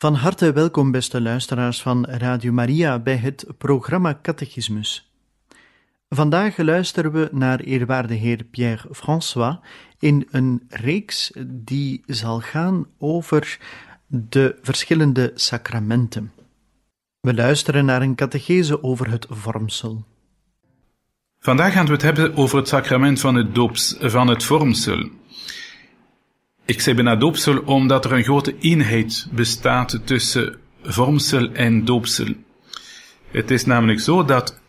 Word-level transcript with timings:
Van 0.00 0.14
harte 0.14 0.52
welkom, 0.52 0.90
beste 0.90 1.20
luisteraars 1.20 1.82
van 1.82 2.04
Radio 2.04 2.52
Maria, 2.52 2.98
bij 2.98 3.16
het 3.16 3.46
programma 3.58 4.18
Catechismus. 4.22 5.12
Vandaag 6.08 6.56
luisteren 6.56 7.12
we 7.12 7.28
naar 7.32 7.60
eerwaarde 7.60 8.14
heer 8.14 8.44
Pierre 8.44 8.88
François 8.94 9.56
in 9.98 10.28
een 10.30 10.62
reeks 10.68 11.32
die 11.46 12.02
zal 12.06 12.40
gaan 12.40 12.86
over 12.98 13.58
de 14.06 14.58
verschillende 14.62 15.32
sacramenten. 15.34 16.32
We 17.20 17.34
luisteren 17.34 17.84
naar 17.84 18.02
een 18.02 18.14
catechese 18.14 18.82
over 18.82 19.10
het 19.10 19.26
vormsel. 19.30 20.04
Vandaag 21.38 21.72
gaan 21.72 21.86
we 21.86 21.92
het 21.92 22.02
hebben 22.02 22.36
over 22.36 22.58
het 22.58 22.68
sacrament 22.68 23.20
van 23.20 23.34
het 23.34 23.54
doops, 23.54 23.96
van 24.00 24.28
het 24.28 24.44
vormsel. 24.44 25.08
Ik 26.68 26.80
zei 26.80 26.94
bijna 26.96 27.16
doopsel 27.16 27.58
omdat 27.58 28.04
er 28.04 28.12
een 28.12 28.24
grote 28.24 28.54
eenheid 28.60 29.28
bestaat 29.32 30.00
tussen 30.04 30.56
vormsel 30.82 31.52
en 31.52 31.84
doopsel. 31.84 32.26
Het 33.30 33.50
is 33.50 33.64
namelijk 33.64 34.00
zo 34.00 34.24
dat 34.24 34.60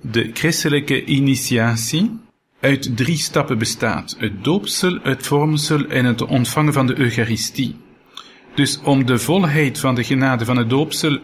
de 0.00 0.30
christelijke 0.32 1.04
initiatie 1.04 2.20
uit 2.60 2.96
drie 2.96 3.16
stappen 3.16 3.58
bestaat. 3.58 4.16
Het 4.18 4.44
doopsel, 4.44 4.98
het 5.02 5.26
vormsel 5.26 5.84
en 5.84 6.04
het 6.04 6.22
ontvangen 6.22 6.72
van 6.72 6.86
de 6.86 6.98
Eucharistie. 6.98 7.76
Dus 8.54 8.80
om 8.80 9.06
de 9.06 9.18
volheid 9.18 9.78
van 9.78 9.94
de 9.94 10.04
genade 10.04 10.44
van 10.44 10.56
het 10.56 10.70
doopsel 10.70 11.18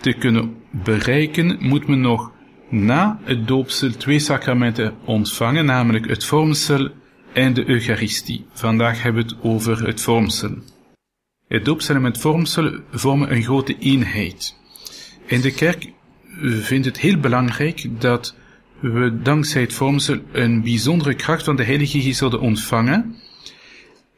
te 0.00 0.12
kunnen 0.12 0.54
bereiken, 0.70 1.56
moet 1.60 1.86
men 1.86 2.00
nog 2.00 2.30
na 2.68 3.20
het 3.24 3.48
doopsel 3.48 3.90
twee 3.90 4.18
sacramenten 4.18 4.94
ontvangen, 5.04 5.64
namelijk 5.64 6.08
het 6.08 6.24
vormsel 6.24 6.90
en 7.32 7.54
de 7.54 7.68
Eucharistie. 7.68 8.46
Vandaag 8.52 9.02
hebben 9.02 9.22
we 9.22 9.28
het 9.28 9.42
over 9.42 9.86
het 9.86 10.00
vormsel. 10.00 10.54
Het 11.48 11.64
doopsel 11.64 11.94
en 11.94 12.04
het 12.04 12.18
vormsel 12.18 12.80
vormen 12.90 13.32
een 13.32 13.42
grote 13.42 13.78
eenheid. 13.78 14.56
In 15.26 15.40
de 15.40 15.50
kerk 15.50 15.92
vindt 16.40 16.86
het 16.86 16.98
heel 16.98 17.18
belangrijk 17.18 18.00
dat 18.00 18.34
we 18.80 19.22
dankzij 19.22 19.60
het 19.60 19.72
vormsel 19.72 20.18
een 20.32 20.62
bijzondere 20.62 21.14
kracht 21.14 21.44
van 21.44 21.56
de 21.56 21.64
Heilige 21.64 22.00
Geest 22.00 22.18
zullen 22.18 22.40
ontvangen. 22.40 23.16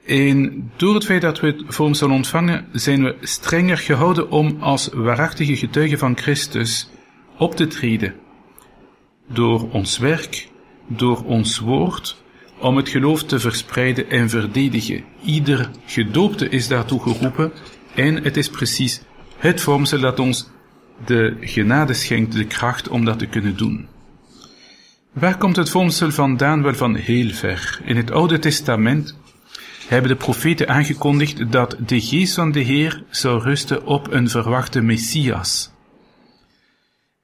En 0.07 0.71
door 0.77 0.95
het 0.95 1.05
feit 1.05 1.23
dat 1.23 1.41
we 1.41 1.47
het 1.47 1.63
vormsel 1.67 2.11
ontvangen, 2.11 2.67
zijn 2.73 3.05
we 3.05 3.17
strenger 3.21 3.79
gehouden 3.79 4.31
om 4.31 4.57
als 4.61 4.89
waarachtige 4.93 5.57
getuigen 5.57 5.99
van 5.99 6.17
Christus 6.17 6.89
op 7.39 7.57
te 7.57 7.67
treden. 7.67 8.15
Door 9.29 9.71
ons 9.71 9.99
werk, 9.99 10.49
door 10.87 11.25
ons 11.25 11.59
woord, 11.59 12.24
om 12.65 12.77
het 12.77 12.89
geloof 12.89 13.25
te 13.25 13.39
verspreiden 13.39 14.11
en 14.11 14.29
verdedigen. 14.29 15.05
Ieder 15.25 15.71
gedoopte 15.87 16.49
is 16.49 16.69
daartoe 16.69 17.01
geroepen 17.01 17.53
en 17.95 18.23
het 18.23 18.37
is 18.37 18.49
precies 18.49 19.01
het 19.37 19.61
vormsel 19.61 20.01
dat 20.01 20.19
ons 20.19 20.51
de 21.05 21.37
genade 21.41 21.95
schenkt, 21.95 22.33
de 22.33 22.45
kracht 22.45 22.89
om 22.89 23.05
dat 23.05 23.19
te 23.19 23.27
kunnen 23.27 23.57
doen. 23.57 23.87
Waar 25.13 25.39
komt 25.39 25.57
het 25.57 25.71
vormsel 25.71 26.11
vandaan? 26.11 26.63
Wel 26.63 26.75
van 26.75 26.95
heel 26.95 27.31
ver. 27.31 27.81
In 27.85 27.97
het 27.97 28.11
Oude 28.11 28.39
Testament 28.39 29.17
hebben 29.89 30.11
de 30.11 30.17
profeten 30.17 30.69
aangekondigd 30.69 31.53
dat 31.53 31.77
de 31.87 32.01
geest 32.01 32.35
van 32.35 32.53
de 32.53 32.61
Heer 32.61 33.03
zou 33.11 33.43
rusten 33.43 33.87
op 33.87 34.13
een 34.13 34.29
verwachte 34.29 34.81
Messias. 34.81 35.71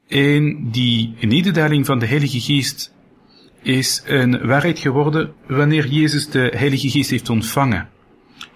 En 0.09 0.71
die 0.71 1.15
nederdaling 1.21 1.87
van 1.87 1.99
de 1.99 2.07
Heilige 2.07 2.41
Geest 2.41 2.93
is 3.63 4.03
een 4.07 4.47
waarheid 4.47 4.79
geworden 4.79 5.33
wanneer 5.47 5.87
Jezus 5.87 6.29
de 6.29 6.53
Heilige 6.57 6.91
Geest 6.91 7.11
heeft 7.11 7.31
ontvangen. 7.31 7.89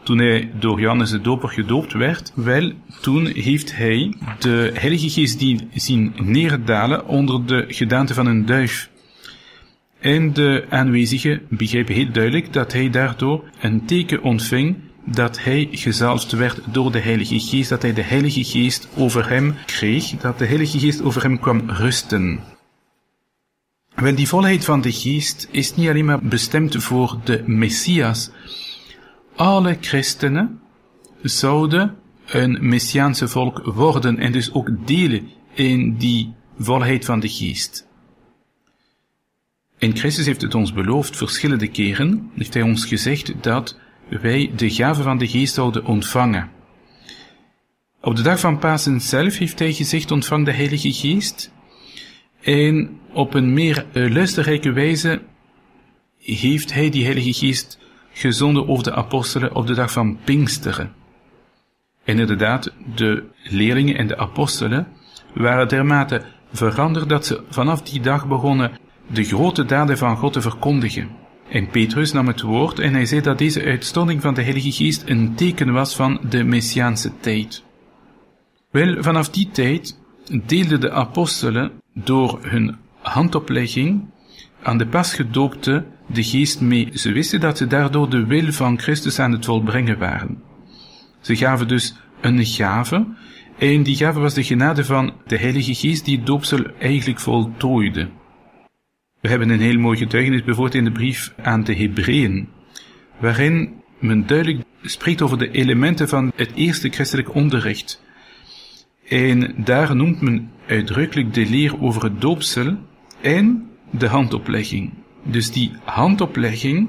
Toen 0.03 0.19
hij 0.19 0.51
door 0.59 0.81
Johannes 0.81 1.11
de 1.11 1.21
Doper 1.21 1.49
gedoopt 1.49 1.93
werd, 1.93 2.33
wel, 2.35 2.73
toen 3.01 3.27
heeft 3.27 3.77
hij 3.77 4.15
de 4.39 4.71
Heilige 4.75 5.11
Geest 5.11 5.45
zien 5.75 6.13
neerdalen 6.17 7.07
onder 7.07 7.47
de 7.47 7.65
gedaante 7.69 8.15
van 8.15 8.27
een 8.27 8.47
duif. 8.47 8.91
En 10.01 10.33
de 10.33 10.65
aanwezigen 10.69 11.43
begrepen 11.49 11.95
heel 11.95 12.13
duidelijk 12.13 12.53
dat 12.53 12.73
hij 12.73 12.91
daardoor 12.91 13.45
een 13.61 13.85
teken 13.85 14.23
ontving 14.23 14.77
dat 15.05 15.43
hij 15.43 15.69
gezalfd 15.71 16.33
werd 16.33 16.61
door 16.73 16.93
de 16.93 16.99
Heilige 16.99 17.41
Geest, 17.41 17.69
dat 17.69 17.83
hij 17.83 17.93
de 17.93 18.03
Heilige 18.03 18.45
Geest 18.45 18.89
over 18.97 19.29
hem 19.29 19.55
kreeg, 19.67 20.11
dat 20.11 20.39
de 20.39 20.47
Heilige 20.47 20.79
Geest 20.79 21.03
over 21.03 21.23
hem 21.23 21.39
kwam 21.39 21.71
rusten. 21.71 22.41
Wel, 23.94 24.15
die 24.15 24.28
volheid 24.28 24.65
van 24.65 24.81
de 24.81 24.93
geest 24.93 25.49
is 25.50 25.75
niet 25.75 25.88
alleen 25.88 26.05
maar 26.05 26.22
bestemd 26.22 26.82
voor 26.82 27.21
de 27.25 27.43
Messias. 27.47 28.31
Alle 29.37 29.77
christenen 29.81 30.60
zouden 31.22 31.97
een 32.27 32.59
Messiaanse 32.60 33.28
volk 33.28 33.65
worden 33.65 34.19
en 34.19 34.32
dus 34.32 34.53
ook 34.53 34.87
delen 34.87 35.31
in 35.55 35.97
die 35.97 36.34
volheid 36.59 37.05
van 37.05 37.21
de 37.21 37.28
geest. 37.28 37.87
En 39.78 39.97
Christus 39.97 40.26
heeft 40.26 40.43
het 40.43 40.55
ons 40.55 40.72
beloofd 40.72 41.16
verschillende 41.16 41.69
keren, 41.69 42.31
heeft 42.34 42.55
hij 42.55 42.62
ons 42.62 42.87
gezegd 42.87 43.32
dat 43.41 43.78
wij 44.09 44.53
de 44.56 44.71
gave 44.71 45.03
van 45.03 45.19
de 45.19 45.28
geest 45.28 45.55
zouden 45.55 45.84
ontvangen. 45.84 46.50
Op 48.00 48.16
de 48.16 48.22
dag 48.22 48.41
van 48.41 48.59
Pasen 48.59 49.00
zelf 49.00 49.38
heeft 49.38 49.59
hij 49.59 49.72
gezegd 49.72 50.11
ontvang 50.11 50.44
de 50.44 50.53
Heilige 50.53 50.93
Geest 50.93 51.53
en 52.41 53.00
op 53.15 53.35
een 53.35 53.53
meer 53.53 53.87
uh, 53.93 54.13
luisterrijke 54.13 54.73
wijze 54.73 55.23
heeft 56.19 56.73
hij 56.73 56.91
die 56.91 57.05
Heilige 57.05 57.33
Geest 57.33 57.79
gezonden 58.13 58.69
over 58.69 58.85
de 58.85 58.95
apostelen 58.95 59.55
op 59.55 59.67
de 59.67 59.75
dag 59.75 59.93
van 59.93 60.19
Pinksteren. 60.25 60.93
En 62.05 62.19
inderdaad, 62.19 62.73
de 62.95 63.25
leerlingen 63.43 63.97
en 63.97 64.07
de 64.07 64.17
apostelen 64.17 64.87
waren 65.35 65.69
dermate 65.69 66.23
veranderd 66.53 67.09
dat 67.09 67.27
ze 67.27 67.43
vanaf 67.49 67.83
die 67.83 68.01
dag 68.01 68.27
begonnen 68.27 68.73
de 69.07 69.25
grote 69.25 69.65
daden 69.65 69.99
van 69.99 70.17
God 70.17 70.33
te 70.33 70.41
verkondigen. 70.41 71.09
En 71.49 71.69
Petrus 71.69 72.13
nam 72.13 72.27
het 72.27 72.41
woord 72.41 72.79
en 72.79 72.93
hij 72.93 73.07
zei 73.07 73.21
dat 73.21 73.39
deze 73.39 73.65
uitstorting 73.65 74.23
van 74.23 74.35
de 74.35 74.43
Heilige 74.43 74.73
Geest 74.73 75.03
een 75.07 75.35
teken 75.35 75.73
was 75.73 75.97
van 75.97 76.21
de 76.29 76.44
Messiaanse 76.44 77.12
tijd. 77.21 77.65
Wel, 78.71 79.03
vanaf 79.03 79.29
die 79.29 79.50
tijd 79.50 79.99
deelden 80.47 80.81
de 80.81 80.91
apostelen 80.91 81.73
door 81.94 82.38
hun 82.43 82.77
handoplegging 83.05 84.11
aan 84.62 84.79
de 84.79 84.87
pasgedoopte 84.87 85.85
de 86.06 86.23
geest 86.23 86.61
mee. 86.61 86.89
Ze 86.93 87.12
wisten 87.12 87.41
dat 87.41 87.56
ze 87.56 87.67
daardoor 87.67 88.11
de 88.11 88.27
wil 88.27 88.53
van 88.53 88.79
Christus 88.79 89.19
aan 89.19 89.33
het 89.33 89.45
volbrengen 89.45 89.99
waren. 89.99 90.43
Ze 91.21 91.37
gaven 91.37 91.69
dus 91.69 91.97
een 92.21 92.45
gave, 92.45 93.06
en 93.59 93.83
die 93.83 93.97
gave 93.97 94.21
was 94.21 94.35
de 94.35 94.43
genade 94.43 94.85
van 94.85 95.12
de 95.27 95.39
Heilige 95.39 95.75
Geest 95.75 96.05
die 96.05 96.17
het 96.17 96.27
doopsel 96.27 96.65
eigenlijk 96.79 97.21
voltooide. 97.21 98.09
We 99.21 99.29
hebben 99.29 99.49
een 99.49 99.61
heel 99.61 99.79
mooi 99.79 99.99
getuigenis 99.99 100.45
bijvoorbeeld 100.45 100.77
in 100.77 100.85
de 100.85 100.93
brief 100.93 101.35
aan 101.43 101.65
de 101.65 101.75
Hebreeën, 101.75 102.49
waarin 103.21 103.73
men 103.99 104.27
duidelijk 104.27 104.62
spreekt 104.83 105.23
over 105.23 105.39
de 105.39 105.50
elementen 105.50 106.09
van 106.09 106.33
het 106.37 106.50
eerste 106.55 106.89
christelijk 106.89 107.35
onderricht. 107.35 108.03
En 109.09 109.55
daar 109.65 109.97
noemt 109.97 110.21
men 110.21 110.50
uitdrukkelijk 110.67 111.35
de 111.35 111.47
leer 111.47 111.81
over 111.81 112.03
het 112.03 112.21
doopsel 112.21 112.77
en 113.25 113.71
de 113.91 114.06
handoplegging. 114.06 114.93
Dus 115.23 115.53
die 115.53 115.73
handoplegging 115.85 116.88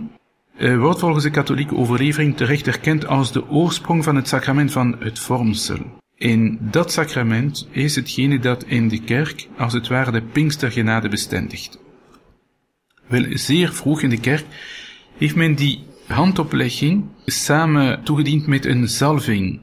uh, 0.58 0.80
wordt 0.80 1.00
volgens 1.00 1.24
de 1.24 1.30
katholieke 1.30 1.76
overlevering 1.76 2.38
terecht 2.38 2.68
erkend 2.68 3.08
als 3.08 3.32
de 3.32 3.50
oorsprong 3.50 4.04
van 4.04 4.16
het 4.16 4.28
sacrament 4.28 4.72
van 4.72 4.96
het 5.00 5.20
vormsel. 5.20 5.78
In 6.18 6.58
dat 6.62 6.92
sacrament 6.92 7.68
is 7.72 7.96
hetgene 7.96 8.40
dat 8.40 8.64
in 8.64 8.88
de 8.88 9.00
kerk 9.00 9.48
als 9.58 9.74
het 9.74 9.88
ware 9.88 10.12
de 10.12 10.22
Pinkstergenade 10.22 11.10
bestendigt. 11.10 11.80
Wel, 13.08 13.26
zeer 13.30 13.74
vroeg 13.74 14.02
in 14.02 14.10
de 14.10 14.20
kerk 14.20 14.46
heeft 15.18 15.36
men 15.36 15.56
die 15.56 15.84
handoplegging 16.08 17.06
samen 17.26 18.04
toegediend 18.04 18.48
met 18.48 18.66
een 18.66 18.88
zalving. 18.88 19.60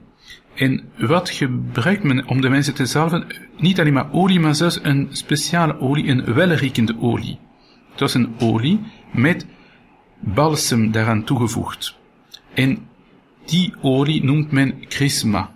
En 0.55 0.85
wat 0.99 1.31
gebruikt 1.31 2.03
men 2.03 2.27
om 2.27 2.41
de 2.41 2.49
mensen 2.49 2.75
te 2.75 2.87
zalven? 2.87 3.27
Niet 3.59 3.81
alleen 3.81 3.93
maar 3.93 4.13
olie, 4.13 4.41
maar 4.41 4.55
zelfs 4.55 4.79
een 4.83 5.09
speciale 5.11 5.81
olie, 5.81 6.09
een 6.09 6.35
welriekende 6.35 6.97
olie. 7.01 7.39
Het 7.91 8.01
was 8.01 8.15
een 8.15 8.35
olie 8.39 8.81
met 9.13 9.47
balsem 10.21 10.91
daaraan 10.91 11.25
toegevoegd. 11.25 11.97
En 12.55 12.79
die 13.45 13.75
olie 13.81 14.25
noemt 14.25 14.51
men 14.51 14.75
chrisma. 14.89 15.51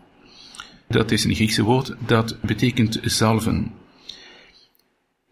Dat 0.88 1.10
is 1.10 1.24
een 1.24 1.34
Griekse 1.34 1.62
woord, 1.62 1.94
dat 2.06 2.38
betekent 2.40 2.98
zalven. 3.02 3.72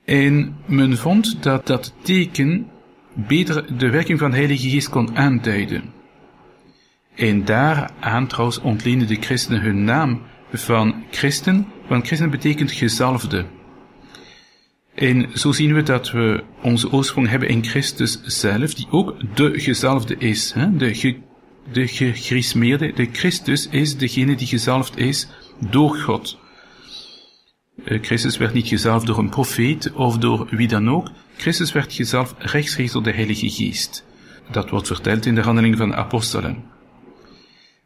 En 0.05 0.57
men 0.67 0.97
vond 0.97 1.43
dat 1.43 1.67
dat 1.67 1.95
teken 2.03 2.71
beter 3.15 3.79
de 3.79 3.91
werking 3.91 4.19
van 4.19 4.31
de 4.31 4.37
Heilige 4.37 4.69
Geest 4.71 4.89
kon 4.89 5.17
aanduiden. 5.17 5.93
En 7.15 7.45
daaraan 7.45 8.27
trouwens 8.27 8.61
ontleenden 8.61 9.09
de 9.09 9.17
christenen 9.21 9.61
hun 9.61 9.85
naam 9.85 10.23
van 10.53 11.05
christen, 11.11 11.67
want 11.89 12.07
christen 12.07 12.31
betekent 12.31 12.73
gezalfde. 12.73 13.45
En 14.95 15.29
zo 15.35 15.53
zien 15.53 15.75
we 15.75 15.83
dat 15.83 16.11
we 16.11 16.45
onze 16.63 16.93
oorsprong 16.93 17.29
hebben 17.29 17.49
in 17.49 17.65
Christus 17.65 18.23
zelf, 18.23 18.75
die 18.75 18.87
ook 18.91 19.15
de 19.35 19.61
gezalfde 19.61 20.17
is. 20.19 20.53
Hè? 20.53 20.77
De, 20.77 20.95
ge, 20.95 21.17
de 21.73 21.87
gegrismeerde, 21.87 22.93
de 22.93 23.09
Christus 23.13 23.69
is 23.69 23.97
degene 23.97 24.37
die 24.37 24.47
gezalfd 24.47 24.97
is 24.97 25.29
door 25.71 25.97
God. 25.97 26.39
Uh, 27.85 28.03
Christus 28.03 28.37
werd 28.37 28.55
niet 28.55 28.69
gezalfd 28.69 29.07
door 29.07 29.19
een 29.19 29.29
profeet 29.29 29.93
of 29.93 30.19
door 30.19 30.47
wie 30.51 30.69
dan 30.69 30.91
ook. 30.91 31.11
Christus 31.37 31.73
werd 31.73 31.93
gezalfd 31.93 32.35
rechtstreeks 32.39 32.93
door 32.93 33.03
de 33.03 33.13
Heilige 33.13 33.51
Geest. 33.51 34.05
Dat 34.51 34.71
wordt 34.71 34.87
verteld 34.87 35.27
in 35.27 35.35
de 35.35 35.41
handelingen 35.41 35.79
van 35.79 35.89
de 35.89 35.95
apostelen. 35.95 36.74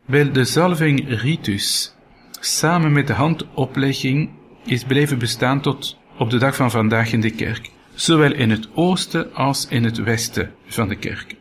Wel, 0.08 0.32
de 0.32 0.44
zalving 0.44 1.20
ritus, 1.20 1.94
samen 2.40 2.92
met 2.92 3.06
de 3.06 3.12
handoplegging, 3.12 4.30
is 4.64 4.84
blijven 4.84 5.18
bestaan 5.18 5.60
tot 5.60 5.98
op 6.18 6.30
de 6.30 6.38
dag 6.38 6.56
van 6.56 6.70
vandaag 6.70 7.12
in 7.12 7.20
de 7.20 7.30
kerk, 7.30 7.70
zowel 7.94 8.32
in 8.32 8.50
het 8.50 8.68
oosten 8.74 9.34
als 9.34 9.66
in 9.68 9.84
het 9.84 9.96
westen 9.96 10.54
van 10.66 10.88
de 10.88 10.96
kerk. 10.96 11.34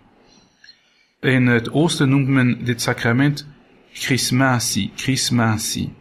In 1.19 1.47
het 1.47 1.71
oosten 1.71 2.09
noemt 2.09 2.27
men 2.27 2.65
dit 2.65 2.81
sacrament 2.81 3.47
chrismatie, 3.93 4.91
chrismatie. 4.95 5.93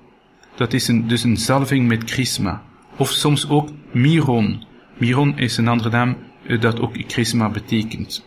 Dat 0.57 0.73
is 0.73 0.89
een, 0.89 1.09
dus 1.09 1.23
een 1.23 1.37
zalving 1.37 1.89
met 1.89 2.11
chrisma. 2.11 2.63
Of 2.97 3.11
soms 3.11 3.49
ook 3.49 3.69
miron. 3.93 4.65
Miron 4.99 5.39
is 5.39 5.57
een 5.57 5.69
andere 5.69 5.91
naam 5.91 6.17
eh, 6.47 6.61
dat 6.61 6.81
ook 6.81 6.95
chrisma 7.07 7.51
betekent. 7.51 8.25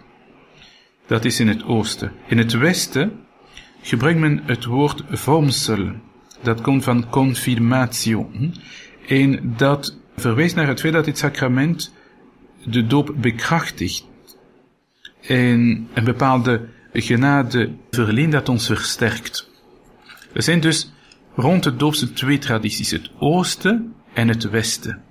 Dat 1.08 1.26
is 1.26 1.40
in 1.40 1.48
het 1.48 1.64
oosten. 1.64 2.12
In 2.28 2.38
het 2.38 2.52
westen 2.52 3.28
gebruikt 3.82 4.20
men 4.20 4.42
het 4.46 4.66
woord 4.66 5.04
vormsel. 5.10 5.92
Dat 6.42 6.62
komt 6.62 6.84
van 6.84 7.10
confirmatio. 7.10 8.30
Hm? 8.34 8.50
En 9.08 9.54
dat 9.58 9.98
verwijst 10.16 10.56
naar 10.56 10.68
het 10.68 10.80
feit 10.80 10.94
dat 10.94 11.06
dit 11.06 11.18
sacrament 11.18 11.94
de 12.66 12.88
doop 12.88 13.14
bekrachtigt. 13.18 14.08
En 15.22 15.88
een 15.94 16.04
bepaalde 16.04 16.68
genade 16.94 17.72
verleent 17.90 18.32
dat 18.32 18.50
ons 18.50 18.66
versterkt. 18.66 19.50
Er 20.34 20.44
zijn 20.44 20.60
dus 20.60 20.92
rond 21.36 21.64
de 21.64 21.76
doopse 21.76 22.14
twee 22.14 22.38
tradities, 22.38 22.92
het 22.92 23.10
oosten 23.20 23.94
en 24.14 24.28
het 24.28 24.50
westen. 24.50 25.02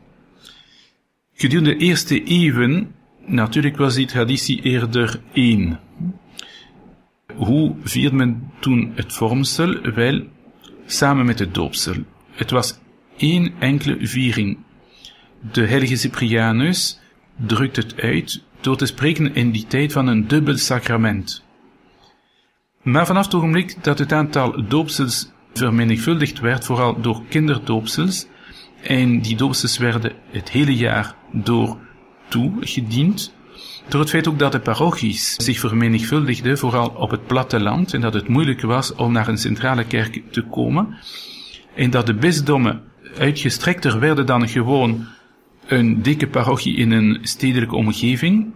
Gedurende 1.34 1.76
de 1.76 1.84
eerste 1.84 2.24
eeuwen, 2.24 2.94
natuurlijk 3.26 3.76
was 3.76 3.94
die 3.94 4.06
traditie 4.06 4.62
eerder 4.62 5.20
één. 5.32 5.80
Hoe 7.38 7.74
vierde 7.82 8.16
men 8.16 8.50
toen 8.60 8.92
het 8.94 9.12
vormsel? 9.12 9.80
Wel, 9.94 10.22
samen 10.86 11.26
met 11.26 11.38
het 11.38 11.54
doopsel. 11.54 11.94
Het 12.30 12.50
was 12.50 12.78
één 13.16 13.52
enkele 13.58 14.06
viering. 14.06 14.58
De 15.52 15.66
heilige 15.66 15.96
Cyprianus 15.96 17.00
drukt 17.36 17.76
het 17.76 18.00
uit 18.00 18.42
door 18.60 18.76
te 18.76 18.86
spreken 18.86 19.34
in 19.34 19.50
die 19.50 19.66
tijd 19.66 19.92
van 19.92 20.06
een 20.06 20.28
dubbel 20.28 20.56
sacrament. 20.56 21.44
Maar 22.82 23.06
vanaf 23.06 23.24
het 23.24 23.34
ogenblik 23.34 23.84
dat 23.84 23.98
het 23.98 24.12
aantal 24.12 24.68
doopsels 24.68 25.30
vermenigvuldigd 25.54 26.40
werd, 26.40 26.64
vooral 26.64 27.00
door 27.00 27.22
kinderdoopsels, 27.28 28.26
en 28.82 29.20
die 29.20 29.36
doopsels 29.36 29.78
werden 29.78 30.12
het 30.30 30.50
hele 30.50 30.76
jaar 30.76 31.14
door 31.32 31.78
toegediend, 32.28 33.34
door 33.88 34.00
het 34.00 34.10
feit 34.10 34.28
ook 34.28 34.38
dat 34.38 34.52
de 34.52 34.60
parochies 34.60 35.34
zich 35.34 35.58
vermenigvuldigden, 35.58 36.58
vooral 36.58 36.88
op 36.88 37.10
het 37.10 37.26
platteland, 37.26 37.94
en 37.94 38.00
dat 38.00 38.14
het 38.14 38.28
moeilijk 38.28 38.60
was 38.60 38.94
om 38.94 39.12
naar 39.12 39.28
een 39.28 39.38
centrale 39.38 39.84
kerk 39.84 40.22
te 40.30 40.42
komen, 40.42 40.96
en 41.74 41.90
dat 41.90 42.06
de 42.06 42.14
bisdommen 42.14 42.82
uitgestrekter 43.18 44.00
werden 44.00 44.26
dan 44.26 44.48
gewoon 44.48 45.06
een 45.66 46.02
dikke 46.02 46.26
parochie 46.26 46.76
in 46.76 46.90
een 46.90 47.18
stedelijke 47.22 47.76
omgeving. 47.76 48.52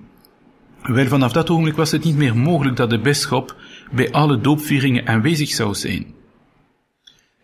Wel, 0.82 1.06
vanaf 1.06 1.32
dat 1.32 1.50
ogenblik 1.50 1.76
was 1.76 1.90
het 1.90 2.04
niet 2.04 2.16
meer 2.16 2.36
mogelijk 2.36 2.76
dat 2.76 2.90
de 2.90 2.98
bisschop 2.98 3.56
bij 3.92 4.12
alle 4.12 4.40
doopvieringen 4.40 5.06
aanwezig 5.06 5.48
zou 5.48 5.74
zijn. 5.74 6.06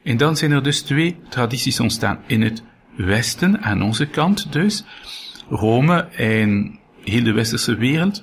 En 0.02 0.16
dan 0.16 0.36
zijn 0.36 0.50
er 0.50 0.62
dus 0.62 0.80
twee 0.80 1.16
tradities 1.28 1.80
ontstaan. 1.80 2.18
In 2.26 2.42
het 2.42 2.62
Westen, 2.96 3.62
aan 3.62 3.82
onze 3.82 4.06
kant 4.06 4.52
dus, 4.52 4.84
Rome 5.48 6.00
en 6.00 6.78
heel 7.08 7.32
westerse 7.32 7.76
wereld, 7.76 8.22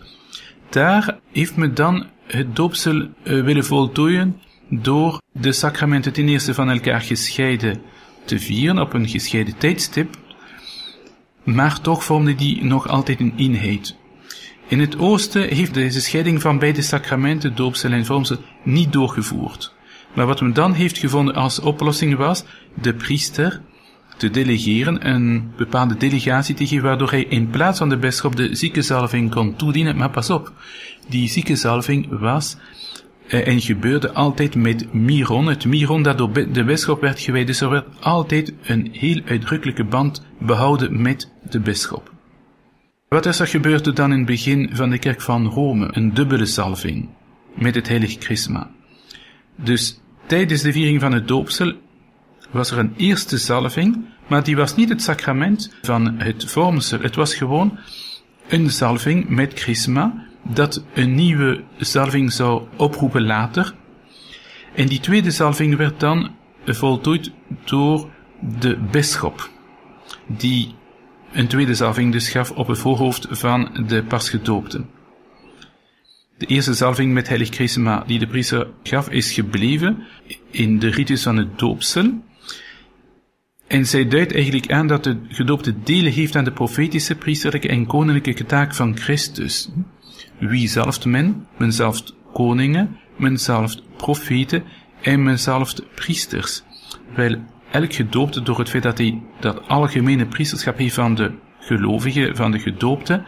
daar 0.70 1.20
heeft 1.32 1.56
men 1.56 1.76
dan 1.76 2.06
het 2.28 2.56
doopsel 2.56 2.96
uh, 2.96 3.08
willen 3.24 3.66
voltooien 3.66 4.42
door 4.70 5.22
de 5.32 5.52
sacramenten 5.52 6.14
ten 6.14 6.28
eerste 6.28 6.54
van 6.54 6.70
elkaar 6.70 7.02
gescheiden 7.02 7.82
te 8.26 8.40
vieren 8.40 8.80
op 8.80 8.94
een 8.94 9.08
gescheiden 9.08 9.58
tijdstip, 9.58 10.18
maar 11.44 11.82
toch 11.82 12.04
vormde 12.04 12.36
die 12.36 12.64
nog 12.64 12.88
altijd 12.88 13.20
een 13.20 13.34
eenheid. 13.36 13.96
In 14.68 14.80
het 14.80 15.00
oosten 15.00 15.48
heeft 15.48 15.74
deze 15.74 16.02
scheiding 16.02 16.42
van 16.42 16.60
beide 16.60 16.82
sacramenten, 16.82 17.56
doopsel 17.56 17.92
en 17.92 18.06
vormsel, 18.06 18.38
niet 18.64 18.94
doorgevoerd. 18.94 19.74
Maar 20.14 20.26
wat 20.26 20.42
men 20.42 20.54
dan 20.54 20.74
heeft 20.74 20.98
gevonden 20.98 21.36
als 21.36 21.60
oplossing 21.60 22.16
was 22.16 22.44
de 22.82 22.94
priester 22.94 23.62
te 24.18 24.30
delegeren, 24.30 25.10
een 25.10 25.52
bepaalde 25.58 25.98
delegatie 25.98 26.56
te 26.56 26.68
geven, 26.68 26.84
waardoor 26.84 27.10
hij 27.10 27.24
in 27.24 27.50
plaats 27.50 27.78
van 27.78 27.90
de 27.90 27.98
bisschop 27.98 28.36
de 28.36 28.56
ziekenzalving 28.56 29.32
kon 29.32 29.56
toedienen. 29.56 29.96
Maar 29.96 30.10
pas 30.10 30.30
op, 30.30 30.54
die 31.08 31.30
ziekenzalving 31.30 32.20
was 32.20 32.58
eh, 33.28 33.48
en 33.48 33.62
gebeurde 33.62 34.14
altijd 34.14 34.56
met 34.56 34.94
miron, 34.94 35.48
het 35.48 35.66
miron 35.66 36.04
dat 36.04 36.18
door 36.18 36.34
de 36.34 36.64
bisschop 36.64 37.02
werd 37.02 37.20
gewijd. 37.20 37.48
Dus 37.48 37.62
er 37.62 37.70
werd 37.70 37.88
altijd 38.00 38.54
een 38.64 38.90
heel 38.92 39.22
uitdrukkelijke 39.26 39.84
band 39.84 40.26
behouden 40.40 41.02
met 41.02 41.32
de 41.50 41.60
bisschop. 41.60 42.14
Wat 43.08 43.26
is 43.26 43.40
er 43.40 43.48
gebeurd 43.48 43.96
dan 43.96 44.12
in 44.12 44.18
het 44.18 44.28
begin 44.28 44.70
van 44.74 44.90
de 44.90 44.98
kerk 44.98 45.22
van 45.22 45.46
Rome? 45.46 45.88
Een 45.92 46.14
dubbele 46.14 46.46
salving 46.46 47.10
met 47.54 47.76
het 47.76 47.88
heilig 47.88 48.16
chrisma. 48.20 48.72
Dus 49.56 50.00
tijdens 50.26 50.62
de 50.62 50.72
viering 50.72 51.02
van 51.02 51.14
het 51.14 51.28
doopsel 51.28 51.74
was 52.56 52.72
er 52.72 52.78
een 52.78 52.94
eerste 52.98 53.38
salving, 53.38 54.06
maar 54.28 54.44
die 54.44 54.56
was 54.56 54.76
niet 54.76 54.90
het 54.90 55.02
sacrament 55.02 55.76
van 55.82 56.20
het 56.20 56.52
vormsel. 56.52 57.00
Het 57.00 57.16
was 57.16 57.36
gewoon 57.36 57.80
een 58.48 58.70
salving 58.70 59.30
met 59.30 59.60
chrisma, 59.60 60.28
dat 60.44 60.86
een 60.94 61.16
nieuwe 61.16 61.64
salving 61.78 62.32
zou 62.32 62.64
oproepen 62.76 63.26
later. 63.26 63.74
En 64.76 64.88
die 64.88 65.00
tweede 65.00 65.32
salving 65.32 65.76
werd 65.76 66.00
dan 66.00 66.32
voltooid 66.66 67.32
door 67.64 68.10
de 68.60 68.78
bisschop, 68.92 69.50
die 70.28 70.76
een 71.32 71.48
tweede 71.48 71.76
salving 71.76 72.12
dus 72.12 72.30
gaf 72.30 72.52
op 72.52 72.68
het 72.68 72.78
voorhoofd 72.78 73.28
van 73.30 73.86
de 73.88 74.04
pasgedoopten. 74.04 74.90
De 76.38 76.46
eerste 76.46 76.74
salving 76.74 77.14
met 77.14 77.28
heilig 77.28 77.50
chrisma 77.50 78.04
die 78.08 78.20
de 78.20 78.28
priester 78.28 78.68
gaf 78.84 79.10
is 79.10 79.32
gebleven 79.32 80.04
in 80.52 80.80
de 80.80 80.90
ritus 80.90 81.24
van 81.24 81.38
het 81.38 81.60
doopsel. 81.60 82.24
En 83.68 83.86
zij 83.86 84.08
duidt 84.08 84.34
eigenlijk 84.34 84.72
aan 84.72 84.88
dat 84.88 85.04
de 85.04 85.18
gedoopte 85.28 85.74
delen 85.84 86.12
heeft 86.12 86.36
aan 86.36 86.44
de 86.44 86.52
profetische, 86.52 87.16
priesterlijke 87.16 87.68
en 87.68 87.86
koninklijke 87.86 88.46
taak 88.46 88.76
van 88.76 88.98
Christus. 88.98 89.70
Wie 90.40 90.68
zalft 90.68 91.06
men? 91.06 91.48
Men 91.58 91.74
zalft 91.74 92.16
koningen, 92.34 92.98
men 93.18 93.38
zalft 93.38 93.84
profeten 93.98 94.64
en 95.02 95.24
men 95.24 95.40
zalft 95.40 95.96
priesters. 95.96 96.64
Wel, 97.16 97.36
elk 97.72 97.94
gedoopte 97.94 98.42
door 98.42 98.60
het 98.60 98.70
feit 98.70 98.84
dat 98.84 98.98
hij 98.98 99.22
dat 99.40 99.68
algemene 99.68 100.26
priesterschap 100.26 100.78
heeft 100.78 100.96
van 100.96 101.16
de 101.16 101.32
gelovigen, 101.60 102.36
van 102.36 102.52
de 102.52 102.60
gedoopte, 102.60 103.24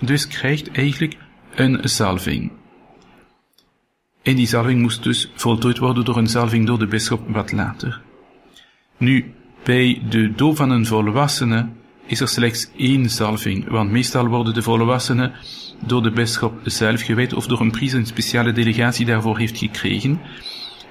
dus 0.00 0.26
krijgt 0.26 0.70
eigenlijk 0.70 1.16
een 1.54 1.88
salving. 1.88 2.52
En 4.22 4.36
die 4.36 4.46
zalving 4.46 4.80
moest 4.80 5.02
dus 5.02 5.30
voltooid 5.34 5.78
worden 5.78 6.04
door 6.04 6.16
een 6.16 6.26
zalving 6.26 6.66
door 6.66 6.78
de 6.78 6.86
bisschop 6.86 7.28
wat 7.28 7.52
later. 7.52 8.00
Nu, 8.96 9.34
bij 9.64 10.02
de 10.08 10.32
doop 10.34 10.56
van 10.56 10.70
een 10.70 10.86
volwassene 10.86 11.68
is 12.06 12.20
er 12.20 12.28
slechts 12.28 12.70
één 12.76 13.10
zalving, 13.10 13.68
want 13.68 13.90
meestal 13.90 14.26
worden 14.26 14.54
de 14.54 14.62
volwassenen 14.62 15.32
door 15.86 16.02
de 16.02 16.10
bisschop 16.10 16.60
zelf 16.64 17.02
gewijd 17.02 17.32
of 17.32 17.46
door 17.46 17.60
een 17.60 17.70
priester 17.70 17.98
een 17.98 18.06
speciale 18.06 18.52
delegatie 18.52 19.06
daarvoor 19.06 19.38
heeft 19.38 19.58
gekregen, 19.58 20.20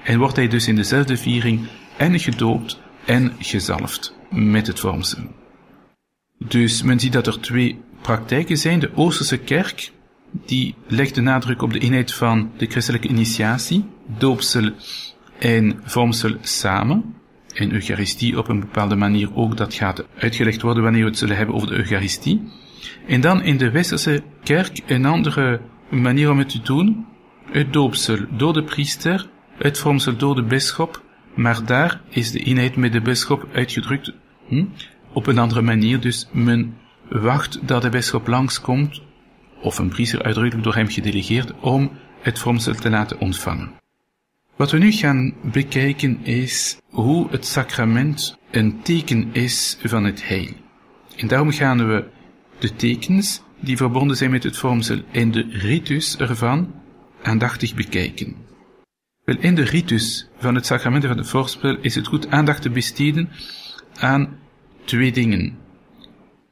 en 0.04 0.18
wordt 0.18 0.36
hij 0.36 0.48
dus 0.48 0.68
in 0.68 0.76
dezelfde 0.76 1.16
viering 1.16 1.68
en 1.96 2.20
gedoopt 2.20 2.80
en 3.04 3.32
gezalfd 3.38 4.14
met 4.30 4.66
het 4.66 4.80
vormsel. 4.80 5.22
Dus 6.38 6.82
men 6.82 7.00
ziet 7.00 7.12
dat 7.12 7.26
er 7.26 7.40
twee 7.40 7.80
praktijken 8.02 8.58
zijn. 8.58 8.78
De 8.78 8.90
Oosterse 8.94 9.38
kerk, 9.38 9.92
die 10.46 10.74
legt 10.86 11.14
de 11.14 11.20
nadruk 11.20 11.62
op 11.62 11.72
de 11.72 11.78
eenheid 11.78 12.14
van 12.14 12.50
de 12.56 12.66
christelijke 12.66 13.08
initiatie, 13.08 13.84
doopsel 14.18 14.70
en 15.38 15.80
vormsel 15.84 16.36
samen. 16.40 17.14
En 17.54 17.72
Eucharistie 17.72 18.38
op 18.38 18.48
een 18.48 18.60
bepaalde 18.60 18.96
manier 18.96 19.34
ook, 19.34 19.56
dat 19.56 19.74
gaat 19.74 20.06
uitgelegd 20.18 20.62
worden 20.62 20.82
wanneer 20.82 21.02
we 21.02 21.08
het 21.08 21.18
zullen 21.18 21.36
hebben 21.36 21.54
over 21.54 21.68
de 21.68 21.74
Eucharistie. 21.74 22.42
En 23.06 23.20
dan 23.20 23.42
in 23.42 23.56
de 23.56 23.70
Westerse 23.70 24.22
kerk 24.42 24.80
een 24.86 25.04
andere 25.04 25.60
manier 25.90 26.30
om 26.30 26.38
het 26.38 26.48
te 26.48 26.62
doen. 26.62 27.06
Het 27.50 27.72
doopsel 27.72 28.18
door 28.30 28.52
de 28.52 28.64
priester, 28.64 29.28
het 29.58 29.78
vormsel 29.78 30.16
door 30.16 30.34
de 30.34 30.42
bisschop, 30.42 31.02
maar 31.34 31.64
daar 31.64 32.00
is 32.08 32.30
de 32.30 32.38
eenheid 32.38 32.76
met 32.76 32.92
de 32.92 33.00
bisschop 33.00 33.48
uitgedrukt 33.52 34.12
hm, 34.48 34.64
op 35.12 35.26
een 35.26 35.38
andere 35.38 35.62
manier. 35.62 36.00
Dus 36.00 36.28
men 36.32 36.76
wacht 37.08 37.58
dat 37.62 37.82
de 37.82 37.88
bisschop 37.88 38.26
langskomt, 38.26 39.02
of 39.62 39.78
een 39.78 39.88
priester 39.88 40.22
uitdrukkelijk 40.22 40.64
door 40.64 40.74
hem 40.74 40.88
gedelegeerd, 40.88 41.52
om 41.60 41.90
het 42.20 42.38
vormsel 42.38 42.74
te 42.74 42.90
laten 42.90 43.20
ontvangen. 43.20 43.79
Wat 44.60 44.70
we 44.70 44.78
nu 44.78 44.92
gaan 44.92 45.34
bekijken 45.42 46.24
is 46.24 46.78
hoe 46.90 47.30
het 47.30 47.46
sacrament 47.46 48.38
een 48.50 48.82
teken 48.82 49.28
is 49.32 49.78
van 49.82 50.04
het 50.04 50.28
heil. 50.28 50.52
En 51.16 51.28
daarom 51.28 51.50
gaan 51.50 51.88
we 51.88 52.04
de 52.58 52.76
tekens 52.76 53.42
die 53.60 53.76
verbonden 53.76 54.16
zijn 54.16 54.30
met 54.30 54.42
het 54.42 54.56
vormsel 54.56 55.00
en 55.12 55.30
de 55.30 55.46
ritus 55.50 56.16
ervan 56.16 56.74
aandachtig 57.22 57.74
bekijken. 57.74 58.36
Wel, 59.24 59.36
in 59.38 59.54
de 59.54 59.64
ritus 59.64 60.28
van 60.38 60.54
het 60.54 60.66
sacrament 60.66 61.04
van 61.04 61.18
het 61.18 61.28
vormsel 61.28 61.76
is 61.80 61.94
het 61.94 62.06
goed 62.06 62.28
aandacht 62.28 62.62
te 62.62 62.70
besteden 62.70 63.28
aan 63.94 64.38
twee 64.84 65.12
dingen. 65.12 65.58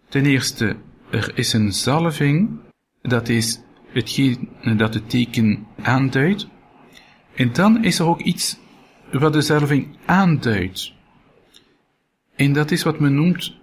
Ten 0.08 0.26
eerste, 0.26 0.76
er 1.10 1.32
is 1.34 1.52
een 1.52 1.72
zalving, 1.72 2.60
dat 3.02 3.28
is 3.28 3.60
hetgeen 3.92 4.48
dat 4.76 4.94
het 4.94 5.10
teken 5.10 5.66
aanduidt. 5.82 6.48
En 7.38 7.52
dan 7.52 7.84
is 7.84 7.98
er 7.98 8.06
ook 8.06 8.20
iets 8.20 8.56
wat 9.12 9.32
de 9.32 9.40
zalving 9.40 9.96
aanduidt. 10.04 10.92
En 12.36 12.52
dat 12.52 12.70
is 12.70 12.82
wat 12.82 12.98
men 12.98 13.14
noemt 13.14 13.54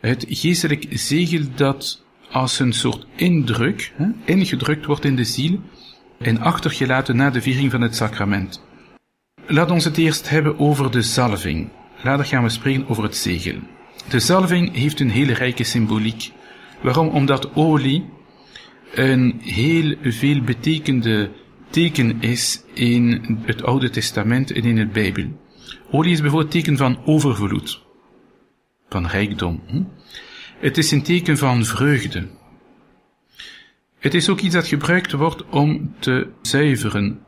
het 0.00 0.24
geestelijk 0.28 0.86
zegel 0.90 1.44
dat 1.54 2.04
als 2.30 2.58
een 2.58 2.72
soort 2.72 3.06
indruk, 3.16 3.92
hè, 3.96 4.06
ingedrukt 4.24 4.86
wordt 4.86 5.04
in 5.04 5.16
de 5.16 5.24
ziel 5.24 5.60
en 6.18 6.40
achtergelaten 6.40 7.16
na 7.16 7.30
de 7.30 7.42
viering 7.42 7.70
van 7.70 7.80
het 7.80 7.96
sacrament. 7.96 8.64
Laat 9.46 9.70
ons 9.70 9.84
het 9.84 9.96
eerst 9.96 10.28
hebben 10.28 10.58
over 10.58 10.90
de 10.90 11.02
zalving. 11.02 11.68
Later 12.02 12.24
gaan 12.24 12.42
we 12.42 12.48
spreken 12.48 12.88
over 12.88 13.02
het 13.02 13.16
zegel. 13.16 13.58
De 14.08 14.20
zalving 14.20 14.74
heeft 14.74 15.00
een 15.00 15.10
hele 15.10 15.32
rijke 15.32 15.64
symboliek. 15.64 16.32
Waarom? 16.82 17.08
Omdat 17.08 17.54
olie 17.54 18.04
een 18.94 19.40
heel 19.42 19.94
veel 20.02 20.40
betekende 20.40 21.30
teken 21.70 22.20
is 22.20 22.62
in 22.74 23.38
het 23.42 23.62
Oude 23.62 23.90
Testament 23.90 24.50
en 24.50 24.62
in 24.62 24.78
het 24.78 24.92
Bijbel. 24.92 25.24
Olie 25.90 26.12
is 26.12 26.20
bijvoorbeeld 26.20 26.50
teken 26.50 26.76
van 26.76 26.98
overvloed 27.04 27.86
van 28.88 29.06
rijkdom. 29.06 29.62
Hm? 29.66 29.82
Het 30.58 30.78
is 30.78 30.90
een 30.90 31.02
teken 31.02 31.38
van 31.38 31.64
vreugde. 31.64 32.28
Het 33.98 34.14
is 34.14 34.28
ook 34.28 34.40
iets 34.40 34.54
dat 34.54 34.66
gebruikt 34.66 35.12
wordt 35.12 35.44
om 35.48 35.94
te 35.98 36.30
zuiveren. 36.42 37.20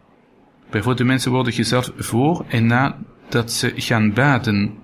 Bijvoorbeeld 0.60 0.98
de 0.98 1.04
mensen 1.04 1.30
worden 1.30 1.52
gezalfd 1.52 1.92
voor 1.96 2.44
en 2.48 2.66
na 2.66 2.98
dat 3.28 3.52
ze 3.52 3.72
gaan 3.76 4.12
baden. 4.12 4.78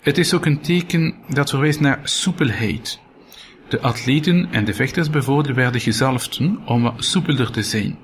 Het 0.00 0.18
is 0.18 0.34
ook 0.34 0.46
een 0.46 0.60
teken 0.60 1.14
dat 1.28 1.50
verwijst 1.50 1.80
naar 1.80 2.00
soepelheid. 2.02 3.00
De 3.68 3.80
atleten 3.80 4.48
en 4.50 4.64
de 4.64 4.74
vechters 4.74 5.10
bijvoorbeeld 5.10 5.56
werden 5.56 5.80
om 6.66 6.92
soepelder 6.96 7.50
te 7.50 7.62
zijn. 7.62 7.98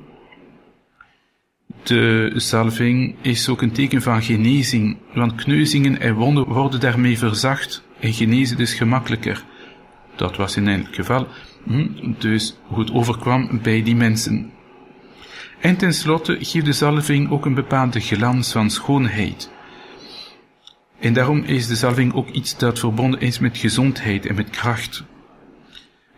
De 1.83 2.33
zalving 2.35 3.17
is 3.21 3.49
ook 3.49 3.63
een 3.63 3.73
teken 3.73 4.03
van 4.03 4.23
genezing, 4.23 4.97
want 5.15 5.35
kneuzingen 5.35 6.01
en 6.01 6.15
wonden 6.15 6.45
worden 6.45 6.81
daarmee 6.81 7.19
verzacht 7.19 7.83
en 8.01 8.13
genezen 8.13 8.57
dus 8.57 8.75
gemakkelijker. 8.75 9.45
Dat 10.17 10.37
was 10.37 10.57
in 10.57 10.69
elk 10.69 10.95
geval 10.95 11.27
hm, 11.65 12.13
dus 12.19 12.57
het 12.75 12.93
overkwam 12.93 13.61
bij 13.63 13.83
die 13.83 13.97
mensen. 13.97 14.51
En 15.61 15.77
tenslotte 15.77 16.37
geeft 16.41 16.65
de 16.65 16.73
zalving 16.73 17.31
ook 17.31 17.47
een 17.47 17.55
bepaalde 17.55 18.01
glans 18.01 18.53
van 18.53 18.71
schoonheid. 18.71 19.51
En 20.99 21.13
daarom 21.13 21.43
is 21.43 21.67
de 21.67 21.77
zalving 21.77 22.15
ook 22.15 22.29
iets 22.29 22.59
dat 22.59 22.79
verbonden 22.79 23.21
is 23.21 23.39
met 23.39 23.59
gezondheid 23.59 24.27
en 24.27 24.35
met 24.35 24.51
kracht. 24.51 25.05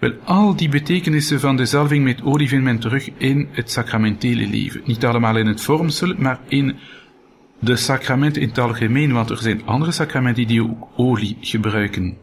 Wel, 0.05 0.17
al 0.25 0.57
die 0.57 0.69
betekenissen 0.69 1.41
van 1.41 1.57
de 1.57 1.67
zalving 1.67 2.05
met 2.05 2.23
olie 2.23 2.49
vindt 2.49 2.65
men 2.65 2.79
terug 2.79 3.11
in 3.19 3.49
het 3.51 3.71
sacramentele 3.71 4.49
leven. 4.49 4.81
Niet 4.85 5.05
allemaal 5.05 5.37
in 5.37 5.47
het 5.47 5.61
vormsel, 5.61 6.15
maar 6.19 6.41
in 6.49 6.77
de 7.59 7.77
sacramenten 7.77 8.43
in 8.43 8.49
het 8.49 8.59
algemeen, 8.59 9.13
want 9.13 9.31
er 9.31 9.39
zijn 9.39 9.67
andere 9.67 9.93
sacramenten 9.93 10.47
die 10.47 10.63
ook 10.63 10.89
olie 10.97 11.37
gebruiken. 11.41 12.17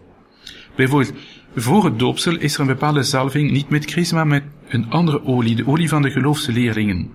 Bijvoorbeeld, 0.76 1.14
voor 1.56 1.86
het 1.86 2.00
doopsel 2.00 2.38
is 2.38 2.54
er 2.54 2.60
een 2.60 2.68
bepaalde 2.68 3.04
zalving, 3.04 3.52
niet 3.52 3.70
met 3.70 3.92
chrisma, 3.92 4.24
maar 4.24 4.42
met 4.42 4.44
een 4.68 4.90
andere 4.90 5.26
olie, 5.26 5.56
de 5.56 5.68
olie 5.68 5.90
van 5.90 6.02
de 6.02 6.12
geloofse 6.12 6.52
leerlingen. 6.52 7.14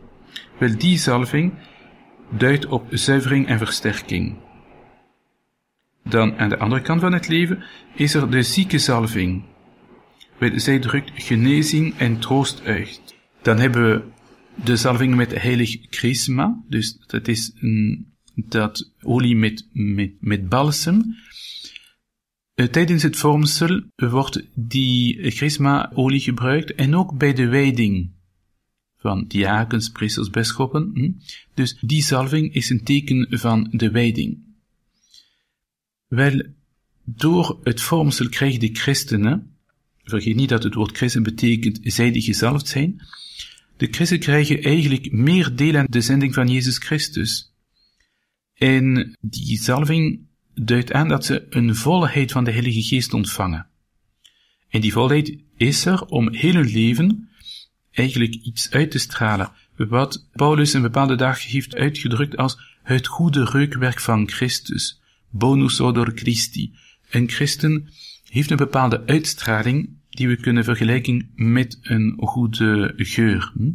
Wel, 0.59 0.79
die 0.79 0.99
zalving 0.99 1.53
duidt 2.31 2.67
op 2.67 2.87
zuivering 2.91 3.47
en 3.47 3.59
versterking. 3.59 4.37
Dan 6.05 6.39
aan 6.39 6.49
de 6.49 6.59
andere 6.59 6.83
kant 6.83 7.01
van 7.01 7.13
het 7.13 7.29
leven 7.29 7.65
is 7.95 8.15
er 8.15 8.31
de 8.31 8.43
zieke 8.43 8.79
zalving, 8.79 9.43
zij 10.39 10.79
drukt 10.79 11.11
genezing 11.15 11.97
en 11.97 12.19
troost 12.19 12.63
uit. 12.65 13.15
Dan 13.43 13.59
hebben 13.59 13.91
we 13.91 14.03
de 14.65 14.77
zalving 14.77 15.15
met 15.15 15.43
heilig 15.43 15.77
chrisma, 15.91 16.63
dus 16.69 16.99
dat 17.07 17.29
is 17.29 17.53
een, 17.61 18.07
dat 18.35 18.93
olie 19.03 19.37
met, 19.37 19.69
met, 19.73 20.13
met 20.21 20.49
balsem. 20.49 21.17
Eh, 22.55 22.67
tijdens 22.67 23.03
het 23.03 23.17
vormsel 23.17 23.83
wordt 23.97 24.49
die 24.55 25.31
chrisma-olie 25.31 26.21
gebruikt 26.21 26.75
en 26.75 26.95
ook 26.95 27.19
bij 27.19 27.33
de 27.33 27.47
wijding 27.47 28.11
van 28.97 29.25
diakens, 29.27 29.89
priesters, 29.89 30.31
bisschoppen. 30.31 30.91
Hm? 30.95 31.11
Dus 31.55 31.79
die 31.81 32.03
zalving 32.03 32.55
is 32.55 32.71
een 32.71 32.85
teken 32.85 33.27
van 33.39 33.69
de 33.71 33.91
wijding. 33.91 34.45
Wel, 36.07 36.43
door 37.05 37.61
het 37.63 37.81
vormsel 37.81 38.29
krijgen 38.29 38.61
de 38.61 38.75
christenen 38.75 39.56
vergeet 40.11 40.37
niet 40.37 40.49
dat 40.49 40.63
het 40.63 40.75
woord 40.75 40.97
christen 40.97 41.23
betekent 41.23 41.79
zij 41.83 42.11
die 42.11 42.23
gezalfd 42.23 42.69
zijn. 42.69 43.03
De 43.77 43.89
christen 43.91 44.19
krijgen 44.19 44.63
eigenlijk 44.63 45.13
meer 45.13 45.57
deel 45.57 45.77
aan 45.77 45.87
de 45.89 46.01
zending 46.01 46.35
van 46.35 46.49
Jezus 46.49 46.79
Christus. 46.79 47.53
En 48.55 49.17
die 49.21 49.63
zalving 49.63 50.21
duidt 50.55 50.93
aan 50.93 51.09
dat 51.09 51.25
ze 51.25 51.47
een 51.51 51.77
volheid 51.77 52.33
van 52.33 52.45
de 52.45 52.51
Heilige 52.51 52.83
Geest 52.83 53.13
ontvangen. 53.13 53.67
En 54.69 54.81
die 54.81 54.93
volheid 54.93 55.39
is 55.57 55.85
er 55.85 56.05
om 56.05 56.35
heel 56.35 56.55
hun 56.55 56.71
leven 56.71 57.29
eigenlijk 57.91 58.35
iets 58.35 58.71
uit 58.71 58.91
te 58.91 58.99
stralen, 58.99 59.53
wat 59.77 60.29
Paulus 60.33 60.73
een 60.73 60.83
bepaalde 60.83 61.15
dag 61.15 61.47
heeft 61.47 61.75
uitgedrukt 61.75 62.37
als 62.37 62.59
het 62.83 63.07
goede 63.07 63.45
reukwerk 63.45 64.01
van 64.01 64.29
Christus, 64.31 65.01
bonus 65.31 65.81
odor 65.81 66.13
Christi. 66.15 66.73
Een 67.11 67.31
christen 67.31 67.89
heeft 68.29 68.51
een 68.51 68.57
bepaalde 68.57 69.07
uitstraling 69.07 69.89
die 70.11 70.29
we 70.29 70.37
kunnen 70.37 70.65
vergelijken 70.65 71.31
met 71.35 71.79
een 71.83 72.15
goede 72.17 72.93
geur. 72.97 73.53
Hm? 73.55 73.71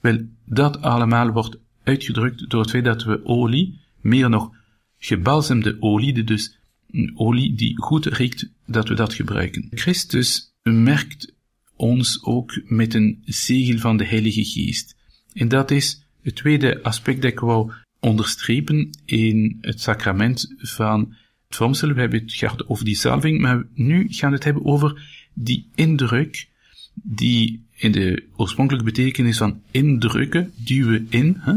Wel, 0.00 0.18
dat 0.44 0.82
allemaal 0.82 1.30
wordt 1.30 1.58
uitgedrukt 1.82 2.50
door 2.50 2.60
het 2.60 2.70
feit 2.70 2.84
dat 2.84 3.04
we 3.04 3.24
olie, 3.24 3.80
meer 4.00 4.30
nog 4.30 4.50
gebalsemde 4.98 5.76
olie, 5.80 6.24
dus 6.24 6.58
een 6.90 7.12
olie 7.14 7.54
die 7.54 7.78
goed 7.82 8.06
riekt, 8.06 8.50
dat 8.66 8.88
we 8.88 8.94
dat 8.94 9.14
gebruiken. 9.14 9.68
Christus 9.70 10.54
merkt 10.62 11.34
ons 11.76 12.24
ook 12.24 12.60
met 12.64 12.94
een 12.94 13.22
zegel 13.24 13.78
van 13.78 13.96
de 13.96 14.04
Heilige 14.04 14.44
Geest. 14.44 14.96
En 15.32 15.48
dat 15.48 15.70
is 15.70 16.06
het 16.22 16.36
tweede 16.36 16.82
aspect 16.82 17.22
dat 17.22 17.30
ik 17.30 17.40
wou 17.40 17.72
onderstrepen 18.00 18.90
in 19.04 19.58
het 19.60 19.80
sacrament 19.80 20.54
van 20.56 21.14
vormsel. 21.54 21.92
We 21.92 22.00
hebben 22.00 22.20
het 22.20 22.32
gehad 22.32 22.68
over 22.68 22.84
die 22.84 22.96
salving, 22.96 23.40
maar 23.40 23.66
nu 23.74 24.06
gaan 24.08 24.30
we 24.30 24.34
het 24.34 24.44
hebben 24.44 24.64
over 24.64 25.02
die 25.34 25.68
indruk 25.74 26.48
die 26.94 27.64
in 27.76 27.92
de 27.92 28.24
oorspronkelijke 28.36 28.90
betekenis 28.90 29.38
van 29.38 29.62
indrukken, 29.70 30.52
duwen 30.56 31.06
in. 31.10 31.36
Hè? 31.38 31.52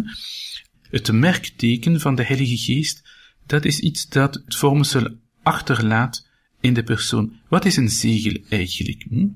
Het 0.89 1.11
merkteken 1.11 1.99
van 1.99 2.15
de 2.15 2.23
Heilige 2.23 2.57
Geest, 2.57 3.03
dat 3.45 3.65
is 3.65 3.79
iets 3.79 4.09
dat 4.09 4.33
het 4.33 4.55
vormsel 4.55 5.07
achterlaat 5.43 6.27
in 6.59 6.73
de 6.73 6.83
persoon. 6.83 7.33
Wat 7.47 7.65
is 7.65 7.77
een 7.77 7.89
zegel 7.89 8.37
eigenlijk? 8.49 9.05
Hm? 9.09 9.27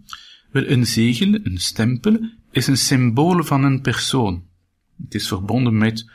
Wel, 0.51 0.67
een 0.67 0.87
zegel, 0.87 1.39
een 1.43 1.57
stempel, 1.57 2.19
is 2.51 2.67
een 2.67 2.77
symbool 2.77 3.43
van 3.43 3.63
een 3.63 3.81
persoon. 3.81 4.45
Het 5.03 5.15
is 5.15 5.27
verbonden 5.27 5.77
met, 5.77 6.09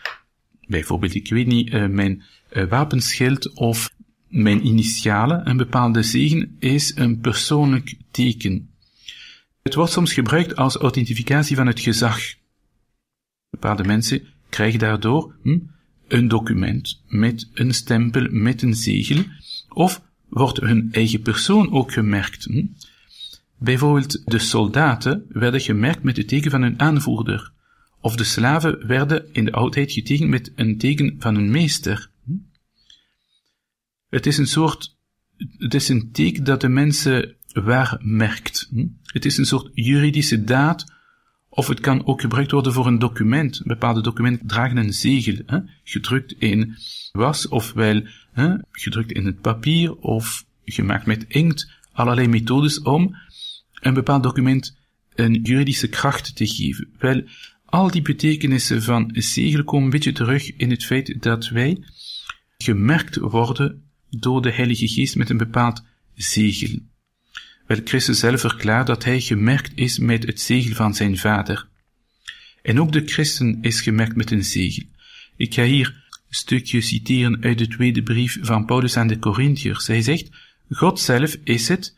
bijvoorbeeld, 0.66 1.14
ik 1.14 1.28
weet 1.28 1.46
niet, 1.46 1.72
uh, 1.72 1.86
mijn 1.86 2.22
uh, 2.52 2.68
wapenschild 2.68 3.54
of 3.54 3.94
mijn 4.32 4.66
initialen. 4.66 5.48
Een 5.48 5.56
bepaalde 5.56 6.02
zegen 6.02 6.56
is 6.58 6.96
een 6.96 7.20
persoonlijk 7.20 7.94
teken. 8.10 8.70
Het 9.62 9.74
wordt 9.74 9.92
soms 9.92 10.12
gebruikt 10.12 10.56
als 10.56 10.76
authentificatie 10.76 11.56
van 11.56 11.66
het 11.66 11.80
gezag. 11.80 12.20
Bepaalde 13.50 13.84
mensen 13.84 14.22
krijgen 14.48 14.78
daardoor 14.78 15.34
hm, 15.42 15.58
een 16.08 16.28
document 16.28 17.02
met 17.08 17.50
een 17.54 17.74
stempel, 17.74 18.26
met 18.30 18.62
een 18.62 18.74
zegel, 18.74 19.24
of 19.68 20.02
wordt 20.28 20.60
hun 20.60 20.88
eigen 20.92 21.20
persoon 21.20 21.72
ook 21.72 21.92
gemerkt. 21.92 22.44
Hm? 22.44 22.66
Bijvoorbeeld 23.58 24.22
de 24.24 24.38
soldaten 24.38 25.26
werden 25.28 25.60
gemerkt 25.60 26.02
met 26.02 26.16
het 26.16 26.28
teken 26.28 26.50
van 26.50 26.62
hun 26.62 26.80
aanvoerder, 26.80 27.52
of 28.00 28.16
de 28.16 28.24
slaven 28.24 28.86
werden 28.86 29.26
in 29.32 29.44
de 29.44 29.52
oudheid 29.52 29.92
getekend 29.92 30.30
met 30.30 30.52
een 30.54 30.78
teken 30.78 31.16
van 31.18 31.34
hun 31.34 31.50
meester. 31.50 32.10
Het 34.12 34.26
is 34.26 34.38
een 34.38 34.46
soort, 34.46 34.96
het 35.58 35.74
is 35.74 35.88
een 35.88 36.12
teken 36.12 36.44
dat 36.44 36.60
de 36.60 36.68
mensen 36.68 37.34
waar 37.52 37.98
merkt. 38.00 38.68
Hm? 38.70 38.86
Het 39.02 39.24
is 39.24 39.38
een 39.38 39.46
soort 39.46 39.70
juridische 39.74 40.44
daad, 40.44 40.92
of 41.48 41.66
het 41.68 41.80
kan 41.80 42.06
ook 42.06 42.20
gebruikt 42.20 42.50
worden 42.50 42.72
voor 42.72 42.86
een 42.86 42.98
document. 42.98 43.60
Bepaalde 43.64 44.00
documenten 44.00 44.46
dragen 44.46 44.76
een 44.76 44.92
zegel, 44.92 45.36
hè? 45.46 45.58
gedrukt 45.84 46.32
in 46.38 46.76
was, 47.12 47.48
ofwel 47.48 48.02
hè? 48.32 48.54
gedrukt 48.70 49.12
in 49.12 49.26
het 49.26 49.40
papier, 49.40 49.96
of 49.96 50.44
gemaakt 50.64 51.06
met 51.06 51.24
inkt. 51.28 51.70
Allerlei 51.92 52.28
methodes 52.28 52.80
om 52.80 53.16
een 53.80 53.94
bepaald 53.94 54.22
document 54.22 54.76
een 55.14 55.40
juridische 55.42 55.88
kracht 55.88 56.36
te 56.36 56.46
geven. 56.46 56.88
Wel, 56.98 57.22
al 57.64 57.90
die 57.90 58.02
betekenissen 58.02 58.82
van 58.82 59.10
een 59.12 59.22
zegel 59.22 59.64
komen 59.64 59.84
een 59.84 59.90
beetje 59.90 60.12
terug 60.12 60.56
in 60.56 60.70
het 60.70 60.84
feit 60.84 61.22
dat 61.22 61.48
wij 61.48 61.84
gemerkt 62.56 63.16
worden 63.16 63.81
door 64.18 64.42
de 64.42 64.52
Heilige 64.52 64.88
Geest 64.88 65.16
met 65.16 65.30
een 65.30 65.36
bepaald 65.36 65.84
zegel. 66.14 66.78
Wel, 67.66 67.80
Christus 67.84 68.18
zelf 68.18 68.40
verklaart 68.40 68.86
dat 68.86 69.04
hij 69.04 69.20
gemerkt 69.20 69.72
is 69.74 69.98
met 69.98 70.26
het 70.26 70.40
zegel 70.40 70.74
van 70.74 70.94
zijn 70.94 71.18
vader. 71.18 71.68
En 72.62 72.80
ook 72.80 72.92
de 72.92 73.06
christen 73.06 73.58
is 73.60 73.80
gemerkt 73.80 74.16
met 74.16 74.30
een 74.30 74.44
zegel. 74.44 74.84
Ik 75.36 75.54
ga 75.54 75.64
hier 75.64 75.86
een 75.86 76.34
stukje 76.34 76.80
citeren 76.80 77.42
uit 77.42 77.58
de 77.58 77.68
tweede 77.68 78.02
brief 78.02 78.38
van 78.40 78.64
Paulus 78.64 78.96
aan 78.96 79.06
de 79.06 79.18
Corinthiërs. 79.18 79.86
Hij 79.86 80.02
zegt, 80.02 80.28
God 80.70 81.00
zelf 81.00 81.36
is 81.44 81.68
het 81.68 81.96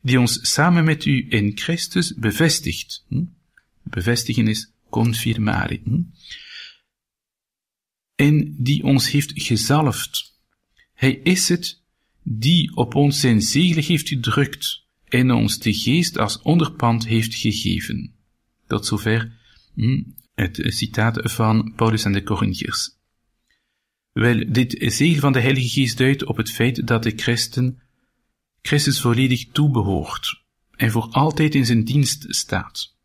die 0.00 0.20
ons 0.20 0.38
samen 0.52 0.84
met 0.84 1.04
u 1.04 1.26
in 1.28 1.52
Christus 1.54 2.14
bevestigt. 2.14 3.04
Hm? 3.08 3.24
Bevestigen 3.82 4.48
is 4.48 4.72
confirmare. 4.90 5.80
Hm? 5.84 6.00
En 8.14 8.54
die 8.58 8.84
ons 8.84 9.10
heeft 9.10 9.32
gezalfd. 9.34 10.27
Hij 10.98 11.20
is 11.22 11.48
het 11.48 11.82
die 12.22 12.76
op 12.76 12.94
ons 12.94 13.20
zijn 13.20 13.42
zegel 13.42 13.82
heeft 13.82 14.08
gedrukt 14.08 14.86
en 15.04 15.30
ons 15.30 15.58
de 15.58 15.74
geest 15.74 16.18
als 16.18 16.42
onderpand 16.42 17.06
heeft 17.06 17.34
gegeven. 17.34 18.14
Tot 18.66 18.86
zover 18.86 19.32
hm, 19.74 20.02
het 20.34 20.60
citaat 20.66 21.32
van 21.32 21.72
Paulus 21.76 22.04
en 22.04 22.12
de 22.12 22.22
Corinthiërs. 22.22 22.96
Wel, 24.12 24.44
dit 24.52 24.76
zegel 24.78 25.20
van 25.20 25.32
de 25.32 25.40
Heilige 25.40 25.68
Geest 25.68 25.98
duidt 25.98 26.24
op 26.24 26.36
het 26.36 26.50
feit 26.50 26.86
dat 26.86 27.02
de 27.02 27.12
christen 27.16 27.82
Christus 28.62 29.00
volledig 29.00 29.48
toebehoort 29.52 30.42
en 30.76 30.90
voor 30.90 31.08
altijd 31.10 31.54
in 31.54 31.66
zijn 31.66 31.84
dienst 31.84 32.26
staat. 32.28 32.96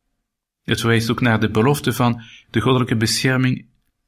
Het 0.63 0.79
verwijst 0.79 1.09
ook 1.09 1.21
naar 1.21 1.39
de 1.39 1.49
belofte 1.49 1.93
van 1.93 2.21
de 2.49 2.59
goddelijke 2.59 2.95
bescherming 2.95 3.65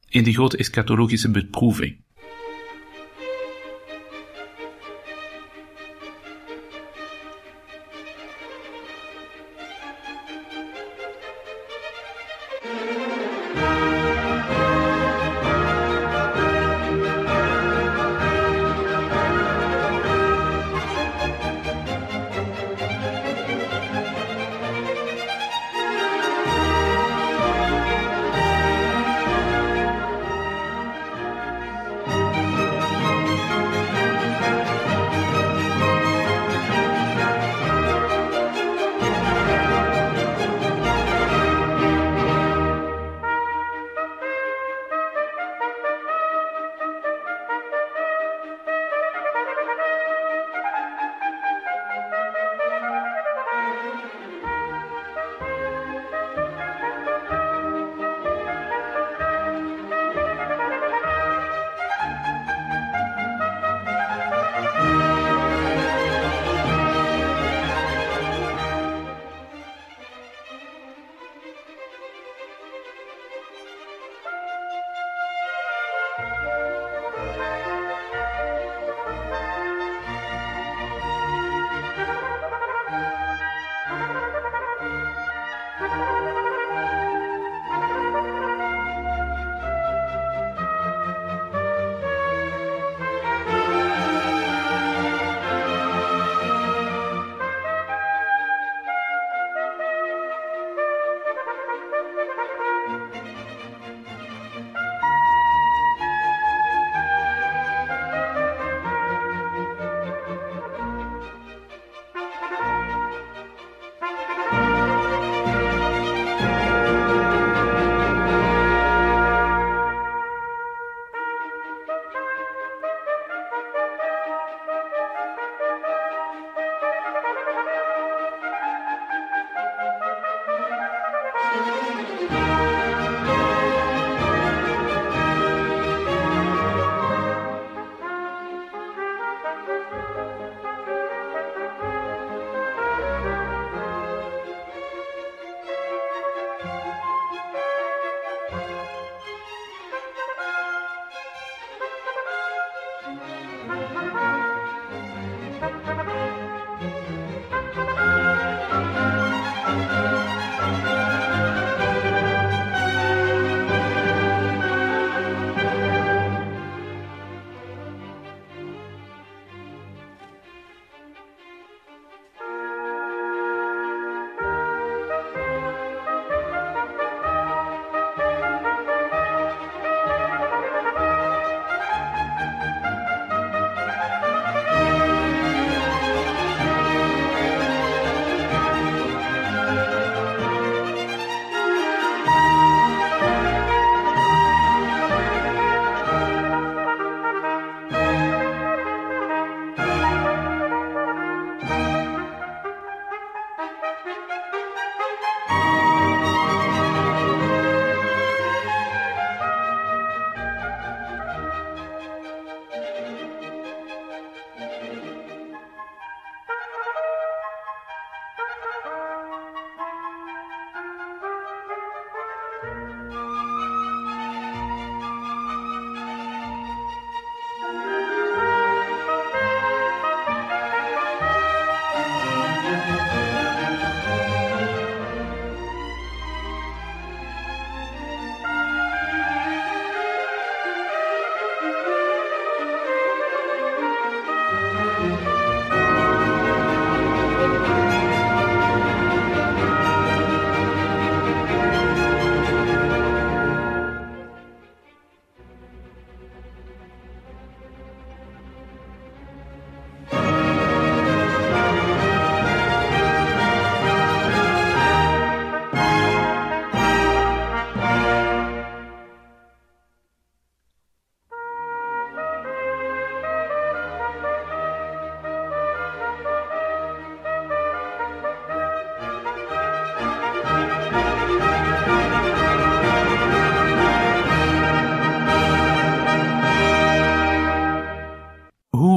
in 0.08 0.24
de 0.24 0.32
grote 0.32 0.56
eschatologische 0.56 1.30
beproeving. 1.30 2.04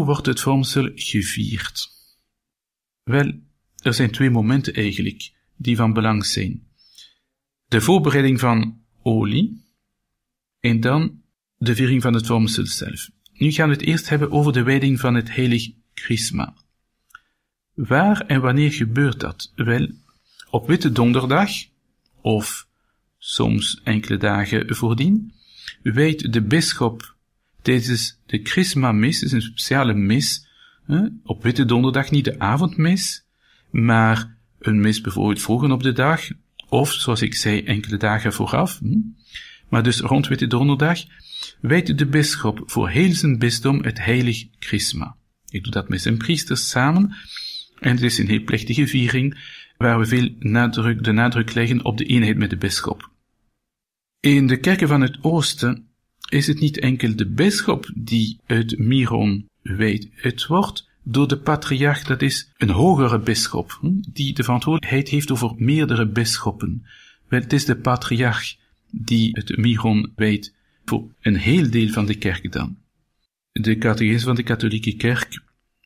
Wordt 0.09 0.25
het 0.25 0.39
vormsel 0.39 0.91
gevierd? 0.95 1.89
Wel, 3.03 3.33
er 3.75 3.93
zijn 3.93 4.11
twee 4.11 4.29
momenten 4.29 4.73
eigenlijk 4.73 5.31
die 5.55 5.75
van 5.75 5.93
belang 5.93 6.25
zijn. 6.25 6.67
De 7.67 7.81
voorbereiding 7.81 8.39
van 8.39 8.81
olie 9.01 9.63
en 10.59 10.79
dan 10.79 11.21
de 11.57 11.75
viering 11.75 12.01
van 12.01 12.13
het 12.13 12.25
vormsel 12.25 12.65
zelf. 12.65 13.09
Nu 13.33 13.51
gaan 13.51 13.69
we 13.69 13.75
het 13.75 13.83
eerst 13.83 14.09
hebben 14.09 14.31
over 14.31 14.53
de 14.53 14.63
wijding 14.63 14.99
van 14.99 15.15
het 15.15 15.35
heilig 15.35 15.69
chrisma. 15.93 16.53
Waar 17.73 18.21
en 18.21 18.41
wanneer 18.41 18.71
gebeurt 18.71 19.19
dat? 19.19 19.51
Wel, 19.55 19.87
op 20.49 20.67
Witte 20.67 20.91
Donderdag, 20.91 21.51
of 22.21 22.67
soms 23.17 23.81
enkele 23.83 24.17
dagen 24.17 24.75
voordien, 24.75 25.33
wijdt 25.81 26.33
de 26.33 26.41
bisschop 26.41 27.17
tijdens 27.61 28.19
de 28.25 28.39
chrisma-mis, 28.43 29.23
is 29.23 29.31
een 29.31 29.41
speciale 29.41 29.93
mis, 29.93 30.47
op 31.23 31.43
Witte 31.43 31.65
Donderdag 31.65 32.11
niet 32.11 32.25
de 32.25 32.39
avondmis, 32.39 33.25
maar 33.69 34.37
een 34.59 34.79
mis 34.79 35.01
bijvoorbeeld 35.01 35.41
vroeger 35.41 35.71
op 35.71 35.83
de 35.83 35.91
dag, 35.91 36.21
of 36.69 36.91
zoals 36.91 37.21
ik 37.21 37.35
zei, 37.35 37.63
enkele 37.63 37.97
dagen 37.97 38.33
vooraf, 38.33 38.79
hm? 38.79 38.97
maar 39.69 39.83
dus 39.83 39.99
rond 39.99 40.27
Witte 40.27 40.47
Donderdag, 40.47 40.99
wijdt 41.61 41.97
de 41.97 42.05
bisschop 42.05 42.61
voor 42.65 42.89
heel 42.89 43.13
zijn 43.13 43.37
bisdom 43.37 43.83
het 43.83 44.03
heilig 44.03 44.45
chrisma. 44.59 45.15
Ik 45.49 45.63
doe 45.63 45.73
dat 45.73 45.89
met 45.89 46.01
zijn 46.01 46.17
priesters 46.17 46.69
samen, 46.69 47.15
en 47.79 47.91
het 47.91 48.01
is 48.01 48.17
een 48.17 48.27
heel 48.27 48.43
plechtige 48.43 48.87
viering, 48.87 49.57
waar 49.77 49.99
we 49.99 50.05
veel 50.05 50.29
nadruk, 50.39 51.03
de 51.03 51.11
nadruk 51.11 51.53
leggen 51.53 51.85
op 51.85 51.97
de 51.97 52.05
eenheid 52.05 52.37
met 52.37 52.49
de 52.49 52.57
bisschop. 52.57 53.11
In 54.19 54.47
de 54.47 54.57
kerken 54.57 54.87
van 54.87 55.01
het 55.01 55.17
oosten 55.21 55.88
is 56.29 56.47
het 56.47 56.59
niet 56.59 56.79
enkel 56.79 57.15
de 57.15 57.27
bisschop 57.27 57.91
die 57.95 58.39
het 58.45 58.77
Miron 58.77 59.47
weet. 59.61 60.09
Het 60.11 60.45
wordt 60.45 60.87
door 61.03 61.27
de 61.27 61.37
patriarch, 61.37 62.03
dat 62.03 62.21
is 62.21 62.51
een 62.57 62.69
hogere 62.69 63.19
bisschop, 63.19 63.77
hm, 63.81 63.91
die 64.13 64.33
de 64.33 64.43
verantwoordelijkheid 64.43 65.09
heeft 65.09 65.31
over 65.31 65.53
meerdere 65.57 66.07
bisschoppen. 66.07 66.85
Wel, 67.27 67.41
het 67.41 67.53
is 67.53 67.65
de 67.65 67.75
patriarch 67.75 68.55
die 68.91 69.29
het 69.31 69.57
Miron 69.57 70.11
weet 70.15 70.53
voor 70.85 71.11
een 71.21 71.35
heel 71.35 71.69
deel 71.69 71.89
van 71.89 72.05
de 72.05 72.15
kerk 72.15 72.51
dan. 72.51 72.77
De 73.51 73.77
catechisme 73.77 74.25
van 74.25 74.35
de 74.35 74.43
katholieke 74.43 74.95
kerk 74.95 75.41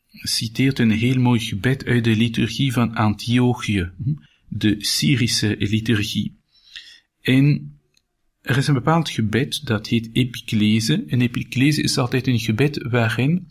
citeert 0.10 0.80
een 0.80 0.92
heel 0.92 1.20
mooi 1.20 1.40
gebed 1.40 1.86
uit 1.86 2.04
de 2.04 2.16
liturgie 2.16 2.74
van 2.74 2.96
Antiochië, 2.96 3.92
hm, 4.04 4.14
de 4.48 4.76
Syrische 4.80 5.56
liturgie. 5.60 6.36
En 7.22 7.78
er 8.44 8.58
is 8.58 8.68
een 8.68 8.74
bepaald 8.74 9.10
gebed 9.10 9.66
dat 9.66 9.88
heet 9.88 10.10
epiclese. 10.14 11.04
En 11.08 11.22
epiclese 11.22 11.82
is 11.82 11.98
altijd 11.98 12.28
een 12.28 12.40
gebed 12.40 12.88
waarin 12.90 13.48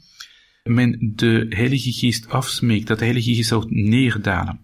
men 0.62 1.12
de 1.16 1.46
Heilige 1.48 1.92
Geest 1.92 2.28
afsmeekt, 2.28 2.86
dat 2.86 2.98
de 2.98 3.04
Heilige 3.04 3.34
Geest 3.34 3.48
zou 3.48 3.64
neerdalen. 3.68 4.60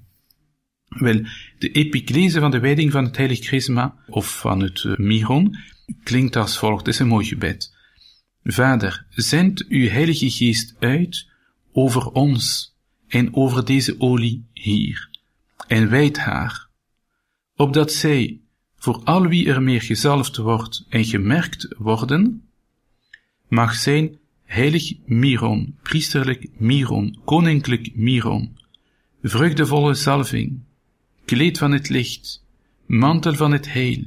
Wel, 0.89 1.23
de 1.59 1.71
epiclese 1.71 2.41
van 2.41 2.51
de 2.51 2.59
wijding 2.59 2.93
van 2.93 3.05
het 3.05 3.17
Heilig 3.17 3.39
Chrisma, 3.39 3.95
of 4.07 4.39
van 4.39 4.61
het 4.61 4.85
uh, 4.85 4.97
Miron, 4.97 5.57
klinkt 6.03 6.37
als 6.37 6.59
volgt, 6.59 6.87
het 6.87 6.95
is 6.95 7.01
een 7.01 7.07
mooi 7.07 7.27
gebed. 7.27 7.77
Vader, 8.43 9.07
zend 9.11 9.67
uw 9.69 9.89
Heilige 9.89 10.31
Geest 10.31 10.75
uit 10.79 11.29
over 11.73 12.07
ons 12.07 12.75
en 13.09 13.35
over 13.35 13.65
deze 13.65 14.01
olie 14.01 14.47
hier, 14.53 15.11
en 15.67 15.91
wijd 15.91 16.19
haar, 16.19 16.69
opdat 17.55 17.93
zij, 17.93 18.41
voor 18.79 19.01
al 19.05 19.27
wie 19.27 19.49
er 19.49 19.63
meer 19.63 19.83
gezalfd 19.83 20.37
wordt 20.37 20.85
en 20.89 21.05
gemerkt 21.05 21.75
worden, 21.79 22.49
mag 23.49 23.75
zijn 23.75 24.19
heilig 24.45 24.93
Miron, 25.07 25.77
priesterlijk 25.83 26.49
Miron, 26.57 27.19
koninklijk 27.25 27.95
Miron, 27.95 28.59
vreugdevolle 29.23 29.95
zalving, 29.95 30.61
kleed 31.25 31.59
van 31.59 31.73
het 31.73 31.89
licht, 31.89 32.45
mantel 32.87 33.35
van 33.35 33.53
het 33.53 33.73
heil, 33.73 34.05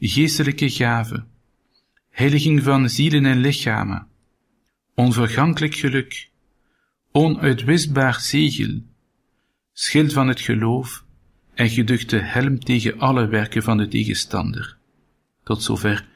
geestelijke 0.00 0.70
gave, 0.70 1.24
heiliging 2.10 2.62
van 2.62 2.88
zielen 2.88 3.26
en 3.26 3.38
lichamen, 3.38 4.06
onvergankelijk 4.94 5.74
geluk, 5.74 6.30
onuitwisbaar 7.12 8.20
zegel, 8.20 8.82
schild 9.72 10.12
van 10.12 10.28
het 10.28 10.40
geloof 10.40 11.06
en 11.58 11.70
geduchte 11.70 12.16
helm 12.16 12.58
tegen 12.58 12.98
alle 12.98 13.26
werken 13.26 13.62
van 13.62 13.76
de 13.76 13.88
tegenstander. 13.88 14.76
Tot 15.44 15.62
zover 15.62 16.08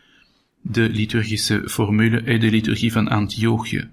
de 0.60 0.88
liturgische 0.88 1.62
formule 1.68 2.24
uit 2.24 2.40
de 2.40 2.50
liturgie 2.50 2.92
van 2.92 3.08
Antiochië. 3.08 3.88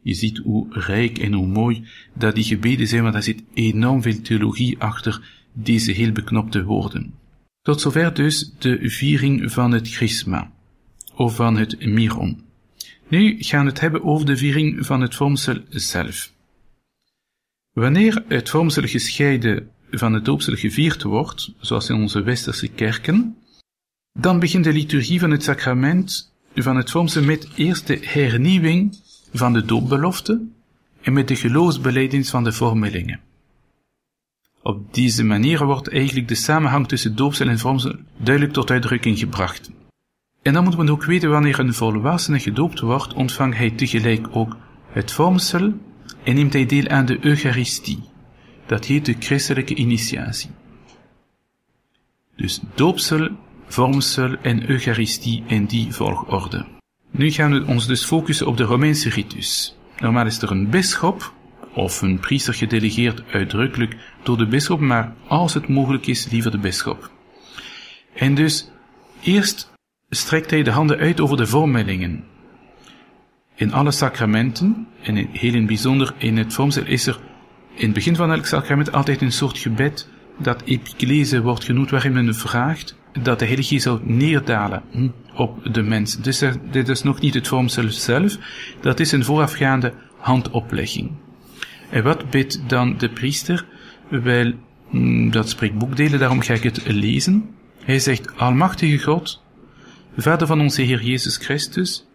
Je 0.00 0.14
ziet 0.14 0.38
hoe 0.38 0.66
rijk 0.70 1.18
en 1.18 1.32
hoe 1.32 1.46
mooi 1.46 1.84
dat 2.14 2.34
die 2.34 2.44
gebeden 2.44 2.86
zijn, 2.86 3.02
want 3.02 3.14
daar 3.14 3.22
zit 3.22 3.42
enorm 3.54 4.02
veel 4.02 4.20
theologie 4.20 4.78
achter 4.78 5.20
deze 5.52 5.92
heel 5.92 6.12
beknopte 6.12 6.64
woorden. 6.64 7.14
Tot 7.62 7.80
zover 7.80 8.14
dus 8.14 8.52
de 8.58 8.90
viering 8.90 9.52
van 9.52 9.72
het 9.72 9.88
Chrisma, 9.88 10.52
of 11.14 11.36
van 11.36 11.56
het 11.56 11.86
Miron. 11.86 12.42
Nu 13.08 13.36
gaan 13.38 13.64
we 13.64 13.70
het 13.70 13.80
hebben 13.80 14.04
over 14.04 14.26
de 14.26 14.36
viering 14.36 14.86
van 14.86 15.00
het 15.00 15.14
vormsel 15.14 15.60
zelf. 15.68 16.32
Wanneer 17.72 18.24
het 18.28 18.48
vormsel 18.48 18.86
gescheiden 18.86 19.70
van 19.98 20.12
het 20.12 20.24
doopsel 20.24 20.54
gevierd 20.54 21.02
wordt, 21.02 21.52
zoals 21.60 21.88
in 21.88 21.96
onze 21.96 22.22
westerse 22.22 22.68
kerken, 22.68 23.36
dan 24.12 24.38
begint 24.38 24.64
de 24.64 24.72
liturgie 24.72 25.20
van 25.20 25.30
het 25.30 25.42
sacrament 25.42 26.32
van 26.54 26.76
het 26.76 26.90
vormsel 26.90 27.22
met 27.22 27.48
eerst 27.54 27.86
de 27.86 27.98
hernieuwing 28.02 28.98
van 29.32 29.52
de 29.52 29.64
doopbelofte 29.64 30.40
en 31.00 31.12
met 31.12 31.28
de 31.28 31.36
geloofsbeleidings 31.36 32.30
van 32.30 32.44
de 32.44 32.52
vormelingen. 32.52 33.20
Op 34.62 34.94
deze 34.94 35.24
manier 35.24 35.64
wordt 35.64 35.88
eigenlijk 35.88 36.28
de 36.28 36.34
samenhang 36.34 36.88
tussen 36.88 37.16
doopsel 37.16 37.48
en 37.48 37.58
vormsel 37.58 37.94
duidelijk 38.16 38.54
tot 38.54 38.70
uitdrukking 38.70 39.18
gebracht. 39.18 39.70
En 40.42 40.52
dan 40.52 40.64
moet 40.64 40.76
men 40.76 40.90
ook 40.90 41.04
weten 41.04 41.30
wanneer 41.30 41.58
een 41.58 41.74
volwassene 41.74 42.40
gedoopt 42.40 42.80
wordt, 42.80 43.14
ontvangt 43.14 43.56
hij 43.56 43.70
tegelijk 43.70 44.26
ook 44.30 44.56
het 44.88 45.12
vormsel 45.12 45.72
en 46.24 46.34
neemt 46.34 46.52
hij 46.52 46.66
deel 46.66 46.88
aan 46.88 47.06
de 47.06 47.18
Eucharistie. 47.20 47.98
Dat 48.72 48.84
heet 48.84 49.04
de 49.04 49.16
christelijke 49.18 49.74
initiatie. 49.74 50.50
Dus 52.36 52.60
doopsel, 52.74 53.28
vormsel 53.66 54.36
en 54.42 54.70
Eucharistie 54.70 55.42
in 55.46 55.64
die 55.64 55.92
volgorde. 55.92 56.64
Nu 57.10 57.30
gaan 57.30 57.52
we 57.52 57.66
ons 57.66 57.86
dus 57.86 58.04
focussen 58.04 58.46
op 58.46 58.56
de 58.56 58.62
Romeinse 58.64 59.08
ritus. 59.08 59.76
Normaal 59.98 60.26
is 60.26 60.42
er 60.42 60.50
een 60.50 60.70
bisschop 60.70 61.32
of 61.74 62.02
een 62.02 62.18
priester 62.18 62.54
gedelegeerd 62.54 63.22
uitdrukkelijk 63.32 63.96
door 64.22 64.38
de 64.38 64.46
bisschop, 64.46 64.80
maar 64.80 65.14
als 65.26 65.54
het 65.54 65.68
mogelijk 65.68 66.06
is, 66.06 66.30
liever 66.30 66.50
de 66.50 66.58
bisschop. 66.58 67.10
En 68.14 68.34
dus 68.34 68.70
eerst 69.22 69.70
strekt 70.10 70.50
hij 70.50 70.62
de 70.62 70.70
handen 70.70 70.98
uit 70.98 71.20
over 71.20 71.36
de 71.36 71.46
vormellingen. 71.46 72.24
In 73.54 73.72
alle 73.72 73.90
sacramenten, 73.90 74.86
en 75.02 75.16
heel 75.16 75.54
in 75.54 75.66
bijzonder 75.66 76.14
in 76.18 76.36
het 76.36 76.52
vormsel, 76.52 76.84
is 76.84 77.06
er 77.06 77.20
in 77.74 77.84
het 77.84 77.94
begin 77.94 78.16
van 78.16 78.32
elk 78.32 78.46
sacrament 78.46 78.92
altijd 78.92 79.20
een 79.20 79.32
soort 79.32 79.58
gebed 79.58 80.08
dat 80.38 80.62
epiclese 80.64 81.42
wordt 81.42 81.64
genoemd, 81.64 81.90
waarin 81.90 82.12
men 82.12 82.34
vraagt 82.34 82.96
dat 83.22 83.38
de 83.38 83.44
Heilige 83.44 83.68
Geest 83.68 83.82
zou 83.82 84.00
neerdalen 84.02 84.82
op 85.34 85.74
de 85.74 85.82
mens. 85.82 86.16
Dus 86.16 86.42
dit 86.70 86.88
is 86.88 87.02
nog 87.02 87.20
niet 87.20 87.34
het 87.34 87.48
vormsel 87.48 87.90
zelf, 87.90 88.38
dat 88.80 89.00
is 89.00 89.12
een 89.12 89.24
voorafgaande 89.24 89.92
handoplegging. 90.18 91.10
En 91.90 92.02
wat 92.02 92.30
bidt 92.30 92.62
dan 92.66 92.98
de 92.98 93.08
priester? 93.08 93.66
Wel, 94.08 94.52
hm, 94.90 95.30
dat 95.30 95.48
spreekt 95.48 95.78
boekdelen, 95.78 96.18
daarom 96.18 96.40
ga 96.40 96.54
ik 96.54 96.62
het 96.62 96.86
lezen. 96.86 97.50
Hij 97.84 97.98
zegt, 97.98 98.38
Almachtige 98.38 98.98
God, 98.98 99.42
Vader 100.16 100.46
van 100.46 100.60
onze 100.60 100.82
Heer 100.82 101.02
Jezus 101.02 101.36
Christus, 101.36 102.06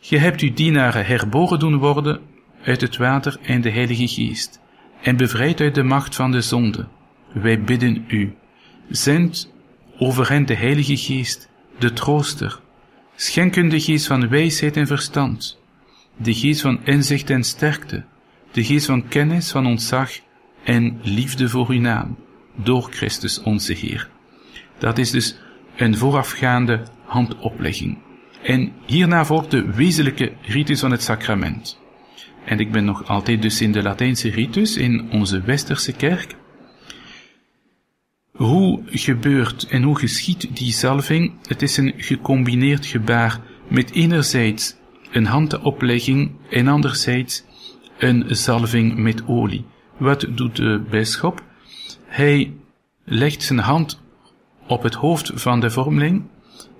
Ge 0.00 0.16
hebt 0.16 0.40
uw 0.40 0.52
dienaren 0.52 1.06
herboren 1.06 1.58
doen 1.58 1.76
worden 1.76 2.20
uit 2.62 2.80
het 2.80 2.96
water 2.96 3.38
en 3.42 3.60
de 3.60 3.70
Heilige 3.70 4.08
Geest, 4.08 4.59
en 5.02 5.16
bevrijd 5.16 5.60
uit 5.60 5.74
de 5.74 5.82
macht 5.82 6.14
van 6.14 6.30
de 6.30 6.40
zonde. 6.40 6.88
Wij 7.32 7.62
bidden 7.62 8.04
u, 8.08 8.34
zend 8.88 9.52
over 9.98 10.28
hen 10.28 10.46
de 10.46 10.54
Heilige 10.54 10.96
Geest, 10.96 11.48
de 11.78 11.92
trooster, 11.92 12.60
schenk 13.14 13.54
hun 13.54 13.68
de 13.68 13.80
geest 13.80 14.06
van 14.06 14.28
wijsheid 14.28 14.76
en 14.76 14.86
verstand, 14.86 15.60
de 16.16 16.34
geest 16.34 16.60
van 16.60 16.80
inzicht 16.84 17.30
en 17.30 17.44
sterkte, 17.44 18.04
de 18.50 18.64
geest 18.64 18.86
van 18.86 19.08
kennis, 19.08 19.50
van 19.50 19.66
ontzag 19.66 20.10
en 20.64 20.98
liefde 21.02 21.48
voor 21.48 21.68
uw 21.68 21.80
naam, 21.80 22.16
door 22.54 22.88
Christus 22.90 23.42
onze 23.42 23.72
Heer. 23.72 24.08
Dat 24.78 24.98
is 24.98 25.10
dus 25.10 25.36
een 25.76 25.96
voorafgaande 25.96 26.82
handoplegging. 27.04 27.98
En 28.42 28.72
hierna 28.86 29.24
volgt 29.24 29.50
de 29.50 29.72
wezenlijke 29.72 30.32
ritus 30.42 30.80
van 30.80 30.90
het 30.90 31.02
sacrament. 31.02 31.79
En 32.50 32.58
ik 32.58 32.72
ben 32.72 32.84
nog 32.84 33.06
altijd 33.06 33.42
dus 33.42 33.60
in 33.60 33.72
de 33.72 33.82
Latijnse 33.82 34.30
ritus, 34.30 34.76
in 34.76 35.10
onze 35.10 35.40
westerse 35.40 35.92
kerk. 35.92 36.36
Hoe 38.32 38.82
gebeurt 38.86 39.66
en 39.66 39.82
hoe 39.82 39.98
geschiet 39.98 40.56
die 40.56 40.72
zalving? 40.72 41.32
Het 41.46 41.62
is 41.62 41.76
een 41.76 41.92
gecombineerd 41.96 42.86
gebaar 42.86 43.40
met 43.68 43.90
enerzijds 43.92 44.76
een 45.12 45.26
handoplegging 45.26 46.30
en 46.50 46.68
anderzijds 46.68 47.44
een 47.98 48.24
zalving 48.28 48.96
met 48.96 49.26
olie. 49.26 49.64
Wat 49.98 50.26
doet 50.30 50.56
de 50.56 50.82
bisschop? 50.90 51.44
Hij 52.06 52.52
legt 53.04 53.42
zijn 53.42 53.58
hand 53.58 54.00
op 54.66 54.82
het 54.82 54.94
hoofd 54.94 55.30
van 55.34 55.60
de 55.60 55.70
vormeling 55.70 56.22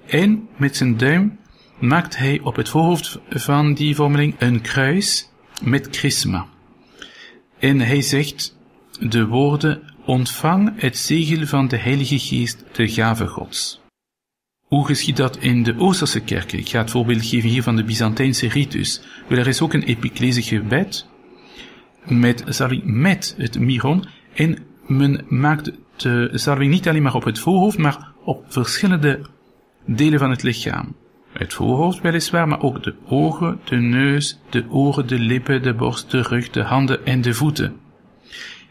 en 0.07 0.49
met 0.57 0.77
zijn 0.77 0.97
duim 0.97 1.39
maakt 1.79 2.17
hij 2.17 2.41
op 2.43 2.57
het 2.57 2.69
voorhoofd 2.69 3.19
van 3.29 3.75
die 3.75 3.95
vormeling 3.95 4.35
een 4.39 4.61
kruis 4.61 5.31
met 5.63 5.89
chrisma. 5.91 6.47
En 7.59 7.81
hij 7.81 8.03
zegt 8.03 8.57
de 9.01 9.27
woorden, 9.27 9.83
ontvang 10.05 10.73
het 10.77 10.97
zegel 10.97 11.47
van 11.47 11.69
de 11.69 11.77
Heilige 11.77 12.19
Geest, 12.19 12.65
de 12.73 12.89
gave 12.89 13.27
Gods. 13.27 13.81
Hoe 14.67 14.87
geschiet 14.87 15.17
dat 15.17 15.37
in 15.37 15.63
de 15.63 15.79
Oosterse 15.79 16.21
kerken? 16.21 16.59
Ik 16.59 16.69
ga 16.69 16.79
het 16.79 16.91
voorbeeld 16.91 17.27
geven 17.27 17.49
hier 17.49 17.63
van 17.63 17.77
de 17.77 17.85
Byzantijnse 17.85 18.49
ritus. 18.49 19.01
Wel, 19.29 19.39
er 19.39 19.49
is 19.49 19.61
ook 19.61 19.73
een 19.73 19.83
epiclese 19.83 20.43
gebed 20.43 21.07
met 22.05 22.43
zalving 22.47 22.85
met 22.85 23.35
het 23.39 23.59
miron 23.59 24.05
en 24.35 24.59
men 24.87 25.25
maakt 25.29 25.73
de 25.97 26.31
zalving 26.33 26.71
niet 26.71 26.89
alleen 26.89 27.03
maar 27.03 27.15
op 27.15 27.25
het 27.25 27.39
voorhoofd, 27.39 27.79
maar 27.79 28.13
op 28.25 28.45
verschillende 28.49 29.21
delen 29.85 30.19
van 30.19 30.31
het 30.31 30.43
lichaam. 30.43 30.97
Het 31.33 31.53
voorhoofd 31.53 32.01
weliswaar, 32.01 32.49
maar 32.49 32.63
ook 32.63 32.83
de 32.83 32.95
ogen, 33.07 33.61
de 33.65 33.77
neus, 33.77 34.39
de 34.51 34.65
oren, 34.69 35.07
de 35.07 35.19
lippen, 35.19 35.63
de 35.63 35.75
borst, 35.75 36.11
de 36.11 36.23
rug, 36.23 36.51
de 36.51 36.63
handen 36.63 37.07
en 37.07 37.21
de 37.21 37.35
voeten. 37.35 37.77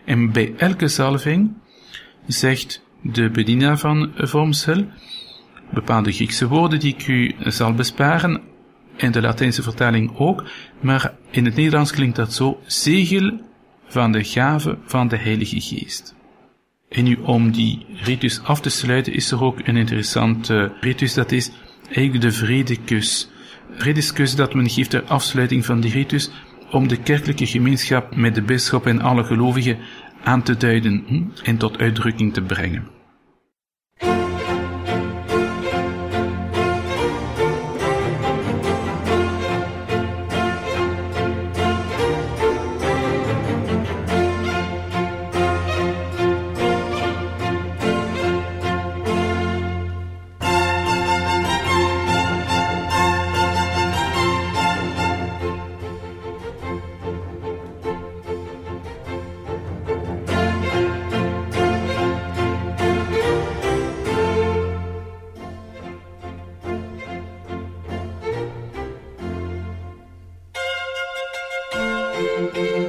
En 0.06 0.32
bij 0.32 0.54
elke 0.58 0.88
zalving 0.88 1.54
zegt 2.28 2.84
de 3.02 3.30
bedienaar 3.30 3.78
van 3.78 4.12
vormsel 4.16 4.86
bepaalde 5.74 6.12
Griekse 6.12 6.48
woorden 6.48 6.80
die 6.80 6.94
ik 6.94 7.08
u 7.08 7.36
zal 7.40 7.74
besparen, 7.74 8.42
en 8.98 9.12
de 9.12 9.22
Latijnse 9.22 9.64
vertaling 9.64 10.18
ook, 10.18 10.44
maar 10.82 11.14
in 11.32 11.46
het 11.46 11.56
Nederlands 11.56 11.92
klinkt 11.92 12.16
dat 12.16 12.34
zo, 12.34 12.60
zegel 12.66 13.40
van 13.88 14.12
de 14.12 14.24
gave 14.24 14.78
van 14.86 15.08
de 15.08 15.18
Heilige 15.18 15.62
Geest. 15.62 16.16
En 16.90 17.04
nu 17.04 17.16
om 17.16 17.52
die 17.52 17.86
ritus 18.04 18.44
af 18.44 18.62
te 18.62 18.70
sluiten 18.70 19.14
is 19.14 19.32
er 19.32 19.44
ook 19.44 19.60
een 19.68 19.78
interessante 19.78 20.72
ritus, 20.80 21.14
dat 21.14 21.32
is 21.32 21.52
eigenlijk 21.92 22.22
de 22.22 22.32
vredekus. 22.32 23.30
Vredeskus 23.78 24.36
dat 24.36 24.54
men 24.54 24.70
geeft 24.70 24.90
ter 24.90 25.04
afsluiting 25.04 25.66
van 25.66 25.80
die 25.80 25.92
ritus 25.92 26.32
om 26.72 26.88
de 26.88 26.98
kerkelijke 26.98 27.46
gemeenschap 27.46 28.16
met 28.16 28.36
de 28.36 28.42
bisschop 28.42 28.86
en 28.86 29.02
alle 29.02 29.24
gelovigen 29.24 29.78
aan 30.24 30.44
te 30.44 30.58
duiden 30.58 31.04
en 31.44 31.58
tot 31.58 31.78
uitdrukking 31.78 32.34
te 32.34 32.42
brengen. 32.42 32.99
En 72.40 72.89